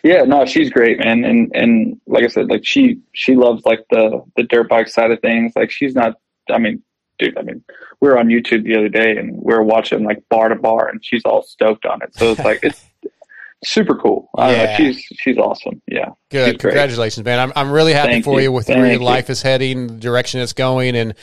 Yeah, 0.02 0.22
no, 0.22 0.44
she's 0.46 0.70
great, 0.70 0.98
man. 0.98 1.24
And 1.24 1.50
and 1.54 2.00
like 2.06 2.24
I 2.24 2.28
said, 2.28 2.48
like 2.50 2.64
she 2.64 3.00
she 3.12 3.34
loves 3.36 3.64
like 3.64 3.84
the 3.90 4.22
the 4.36 4.44
dirt 4.44 4.68
bike 4.68 4.88
side 4.88 5.10
of 5.10 5.20
things. 5.20 5.52
Like 5.56 5.70
she's 5.70 5.94
not. 5.94 6.14
I 6.50 6.58
mean, 6.58 6.82
dude. 7.18 7.36
I 7.36 7.42
mean, 7.42 7.62
we 8.00 8.08
were 8.08 8.18
on 8.18 8.28
YouTube 8.28 8.64
the 8.64 8.76
other 8.76 8.88
day 8.88 9.16
and 9.16 9.32
we 9.36 9.54
were 9.54 9.62
watching 9.62 10.04
like 10.04 10.22
bar 10.28 10.48
to 10.48 10.56
bar, 10.56 10.88
and 10.88 11.04
she's 11.04 11.22
all 11.24 11.42
stoked 11.42 11.84
on 11.84 12.02
it. 12.02 12.14
So 12.14 12.32
it's 12.32 12.40
like 12.40 12.60
it's 12.62 12.84
super 13.64 13.96
cool. 13.96 14.30
Yeah. 14.38 14.76
she's 14.76 14.98
she's 15.18 15.38
awesome. 15.38 15.82
Yeah, 15.86 16.10
Good, 16.30 16.58
congratulations, 16.58 17.24
man. 17.24 17.38
I'm 17.38 17.52
I'm 17.56 17.70
really 17.70 17.92
happy 17.92 18.12
Thank 18.12 18.24
for 18.24 18.40
you, 18.40 18.44
you. 18.44 18.52
with 18.52 18.68
where 18.68 18.78
your 18.86 18.92
you. 18.92 18.98
life 18.98 19.30
is 19.30 19.42
heading, 19.42 19.88
the 19.88 19.94
direction 19.94 20.40
it's 20.40 20.52
going, 20.52 20.96
and 20.96 21.14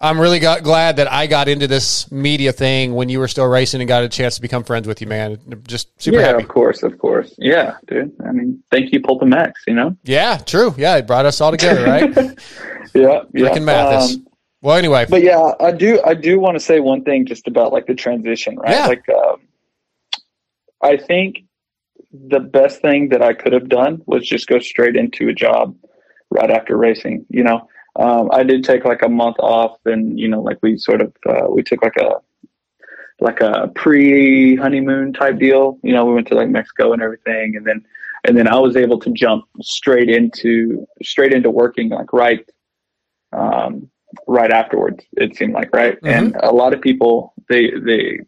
I'm 0.00 0.20
really 0.20 0.38
got, 0.38 0.62
glad 0.62 0.96
that 0.96 1.10
I 1.10 1.26
got 1.26 1.48
into 1.48 1.66
this 1.66 2.10
media 2.12 2.52
thing 2.52 2.94
when 2.94 3.08
you 3.08 3.18
were 3.18 3.26
still 3.26 3.46
racing 3.46 3.80
and 3.80 3.88
got 3.88 4.04
a 4.04 4.08
chance 4.08 4.36
to 4.36 4.42
become 4.42 4.62
friends 4.62 4.86
with 4.86 5.00
you, 5.00 5.08
man. 5.08 5.38
Just 5.66 5.90
super 6.00 6.18
yeah, 6.18 6.26
happy. 6.26 6.44
of 6.44 6.48
course, 6.48 6.84
of 6.84 6.96
course. 6.98 7.34
Yeah, 7.36 7.76
dude. 7.88 8.14
I 8.24 8.30
mean, 8.30 8.62
thank 8.70 8.92
you, 8.92 9.00
PulpMX. 9.00 9.54
You 9.66 9.74
know. 9.74 9.96
Yeah, 10.04 10.36
true. 10.38 10.72
Yeah, 10.78 10.96
it 10.96 11.06
brought 11.06 11.26
us 11.26 11.40
all 11.40 11.50
together, 11.50 11.84
right? 11.84 12.38
Yeah, 12.94 13.22
yeah. 13.34 13.54
And 13.54 13.66
Matthes. 13.66 14.16
Um, 14.16 14.26
well, 14.62 14.76
anyway, 14.76 15.06
but 15.08 15.22
yeah, 15.22 15.52
I 15.60 15.72
do. 15.72 16.00
I 16.04 16.14
do 16.14 16.40
want 16.40 16.56
to 16.56 16.60
say 16.60 16.80
one 16.80 17.04
thing 17.04 17.26
just 17.26 17.46
about 17.46 17.72
like 17.72 17.86
the 17.86 17.94
transition, 17.94 18.56
right? 18.56 18.70
Yeah. 18.70 18.86
Like, 18.86 19.08
um, 19.10 19.40
I 20.82 20.96
think 20.96 21.44
the 22.12 22.40
best 22.40 22.80
thing 22.80 23.10
that 23.10 23.22
I 23.22 23.34
could 23.34 23.52
have 23.52 23.68
done 23.68 24.02
was 24.06 24.26
just 24.26 24.48
go 24.48 24.58
straight 24.58 24.96
into 24.96 25.28
a 25.28 25.34
job 25.34 25.76
right 26.30 26.50
after 26.50 26.76
racing. 26.76 27.26
You 27.28 27.44
know, 27.44 27.68
um, 27.96 28.30
I 28.32 28.42
did 28.42 28.64
take 28.64 28.84
like 28.84 29.02
a 29.02 29.08
month 29.08 29.36
off, 29.40 29.78
and 29.84 30.18
you 30.18 30.28
know, 30.28 30.40
like 30.40 30.58
we 30.62 30.76
sort 30.78 31.00
of 31.00 31.12
uh, 31.28 31.46
we 31.50 31.62
took 31.62 31.82
like 31.82 31.96
a 31.96 32.16
like 33.20 33.40
a 33.40 33.70
pre 33.74 34.56
honeymoon 34.56 35.12
type 35.12 35.38
deal. 35.38 35.78
You 35.82 35.92
know, 35.92 36.04
we 36.04 36.14
went 36.14 36.28
to 36.28 36.34
like 36.34 36.48
Mexico 36.48 36.92
and 36.92 37.02
everything, 37.02 37.56
and 37.56 37.66
then 37.66 37.84
and 38.24 38.36
then 38.36 38.48
I 38.48 38.56
was 38.58 38.76
able 38.76 38.98
to 39.00 39.10
jump 39.12 39.44
straight 39.60 40.08
into 40.08 40.86
straight 41.02 41.32
into 41.32 41.50
working 41.50 41.88
like 41.88 42.12
right 42.12 42.48
um, 43.32 43.90
right 44.26 44.50
afterwards. 44.50 45.04
It 45.12 45.36
seemed 45.36 45.54
like 45.54 45.74
right, 45.74 46.00
Mhm. 46.00 46.10
and 46.10 46.36
a 46.42 46.52
lot 46.52 46.72
of 46.74 46.80
people 46.80 47.34
they 47.48 47.70
they 47.70 48.20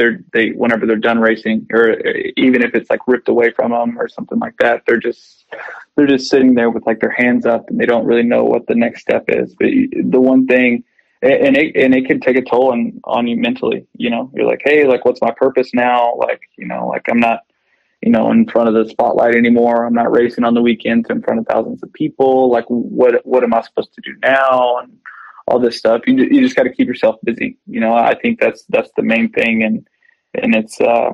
they're 0.00 0.24
they 0.32 0.50
whenever 0.50 0.86
they're 0.86 0.96
done 0.96 1.18
racing 1.18 1.66
or 1.70 1.92
uh, 1.92 2.12
even 2.38 2.62
if 2.62 2.74
it's 2.74 2.88
like 2.88 3.06
ripped 3.06 3.28
away 3.28 3.50
from 3.50 3.70
them 3.70 3.98
or 3.98 4.08
something 4.08 4.38
like 4.38 4.54
that, 4.58 4.82
they're 4.86 4.98
just 4.98 5.44
they're 5.94 6.06
just 6.06 6.30
sitting 6.30 6.54
there 6.54 6.70
with 6.70 6.86
like 6.86 7.00
their 7.00 7.10
hands 7.10 7.44
up 7.44 7.68
and 7.68 7.78
they 7.78 7.84
don't 7.84 8.06
really 8.06 8.22
know 8.22 8.42
what 8.42 8.66
the 8.66 8.74
next 8.74 9.02
step 9.02 9.24
is. 9.28 9.54
But 9.54 9.68
the 9.68 10.20
one 10.20 10.46
thing 10.46 10.84
and 11.22 11.54
it 11.54 11.76
and 11.76 11.94
it 11.94 12.06
can 12.06 12.18
take 12.18 12.36
a 12.36 12.42
toll 12.42 12.72
on 12.72 12.98
on 13.04 13.26
you 13.26 13.36
mentally. 13.36 13.86
You 13.96 14.08
know, 14.08 14.30
you're 14.34 14.46
like, 14.46 14.62
hey, 14.64 14.86
like, 14.86 15.04
what's 15.04 15.20
my 15.20 15.32
purpose 15.36 15.74
now? 15.74 16.14
Like, 16.16 16.40
you 16.56 16.66
know, 16.66 16.88
like 16.88 17.06
I'm 17.10 17.20
not, 17.20 17.40
you 18.00 18.10
know, 18.10 18.30
in 18.30 18.48
front 18.48 18.68
of 18.68 18.74
the 18.74 18.90
spotlight 18.90 19.34
anymore. 19.34 19.84
I'm 19.84 19.92
not 19.92 20.10
racing 20.10 20.44
on 20.44 20.54
the 20.54 20.62
weekends 20.62 21.10
in 21.10 21.20
front 21.20 21.40
of 21.40 21.46
thousands 21.46 21.82
of 21.82 21.92
people. 21.92 22.50
Like, 22.50 22.64
what 22.68 23.26
what 23.26 23.44
am 23.44 23.52
I 23.52 23.60
supposed 23.60 23.92
to 23.94 24.00
do 24.00 24.14
now? 24.22 24.78
And 24.78 24.96
all 25.46 25.58
this 25.58 25.76
stuff. 25.78 26.02
You 26.06 26.16
you 26.16 26.40
just 26.40 26.56
got 26.56 26.64
to 26.64 26.70
keep 26.72 26.88
yourself 26.88 27.16
busy. 27.24 27.58
You 27.66 27.80
know, 27.80 27.94
I 27.94 28.14
think 28.14 28.40
that's 28.40 28.64
that's 28.68 28.90
the 28.96 29.02
main 29.02 29.30
thing, 29.32 29.62
and 29.62 29.86
and 30.34 30.54
it's. 30.54 30.80
uh 30.80 31.10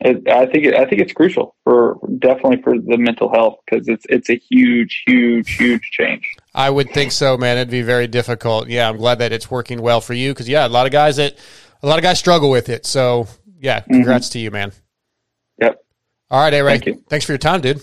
it, 0.00 0.28
I 0.28 0.46
think 0.46 0.64
it, 0.66 0.74
I 0.74 0.84
think 0.84 1.00
it's 1.00 1.12
crucial 1.12 1.54
for 1.64 1.96
definitely 2.18 2.60
for 2.60 2.74
the 2.76 2.98
mental 2.98 3.30
health 3.32 3.58
because 3.64 3.88
it's 3.88 4.04
it's 4.08 4.28
a 4.28 4.34
huge 4.34 5.02
huge 5.06 5.56
huge 5.56 5.82
change. 5.92 6.22
I 6.54 6.68
would 6.68 6.90
think 6.90 7.12
so, 7.12 7.36
man. 7.36 7.56
It'd 7.56 7.70
be 7.70 7.82
very 7.82 8.06
difficult. 8.06 8.68
Yeah, 8.68 8.88
I'm 8.88 8.96
glad 8.96 9.20
that 9.20 9.32
it's 9.32 9.50
working 9.50 9.80
well 9.80 10.00
for 10.00 10.12
you 10.12 10.32
because 10.32 10.48
yeah, 10.48 10.66
a 10.66 10.68
lot 10.68 10.86
of 10.86 10.92
guys 10.92 11.16
that 11.16 11.36
a 11.82 11.86
lot 11.86 11.98
of 11.98 12.02
guys 12.02 12.18
struggle 12.18 12.50
with 12.50 12.68
it. 12.68 12.84
So 12.84 13.26
yeah, 13.60 13.80
congrats 13.80 14.28
to 14.30 14.38
you, 14.38 14.50
man. 14.50 14.72
Yep. 15.60 15.78
All 16.30 16.40
right, 16.40 16.52
A 16.52 16.62
Ray. 16.62 16.72
Thank 16.72 16.86
you. 16.86 17.04
Thanks 17.08 17.24
for 17.24 17.32
your 17.32 17.38
time, 17.38 17.60
dude. 17.60 17.80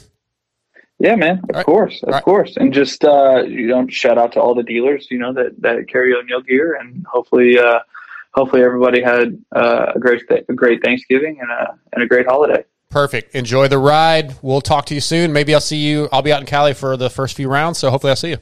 Yeah, 1.00 1.16
man. 1.16 1.42
Of 1.54 1.66
course, 1.66 2.02
of 2.04 2.14
All 2.14 2.22
course, 2.22 2.56
and 2.56 2.74
just 2.74 3.04
uh, 3.04 3.44
you 3.44 3.68
know, 3.68 3.88
shout 3.88 4.18
out 4.18 4.32
to 4.34 4.42
all 4.42 4.56
the 4.56 4.64
dealers, 4.64 5.08
you 5.12 5.18
know, 5.18 5.34
that 5.34 5.62
that 5.62 5.88
carry 5.90 6.14
O'Neal 6.14 6.42
gear, 6.42 6.76
and 6.80 7.06
hopefully, 7.12 7.60
uh, 7.60 7.80
hopefully 8.34 8.64
everybody 8.64 9.02
had 9.02 9.38
uh, 9.54 9.94
a 9.96 10.00
great 10.00 10.24
a 10.32 10.54
great 10.54 10.84
Thanksgiving 10.84 11.40
and 11.42 11.52
a 11.52 11.78
and 11.92 12.04
a 12.04 12.08
great 12.08 12.26
holiday. 12.26 12.64
Perfect. 12.90 13.34
Enjoy 13.36 13.68
the 13.68 13.80
ride. 13.80 14.36
We'll 14.44 14.62
talk 14.62 14.86
to 14.86 14.94
you 14.94 15.02
soon. 15.02 15.34
Maybe 15.34 15.54
I'll 15.54 15.62
see 15.62 15.78
you. 15.78 16.08
I'll 16.12 16.22
be 16.22 16.32
out 16.32 16.42
in 16.42 16.46
Cali 16.46 16.74
for 16.74 16.96
the 16.96 17.10
first 17.10 17.36
few 17.36 17.50
rounds, 17.50 17.80
so 17.80 17.90
hopefully 17.90 18.12
I'll 18.12 18.16
see 18.16 18.30
you. 18.30 18.38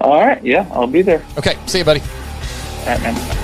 All 0.00 0.20
right, 0.20 0.44
yeah, 0.44 0.68
I'll 0.72 0.88
be 0.88 1.02
there. 1.02 1.24
Okay, 1.38 1.56
see 1.66 1.78
you, 1.78 1.84
buddy. 1.84 2.00
All 2.00 2.86
right, 2.86 3.00
man. 3.02 3.41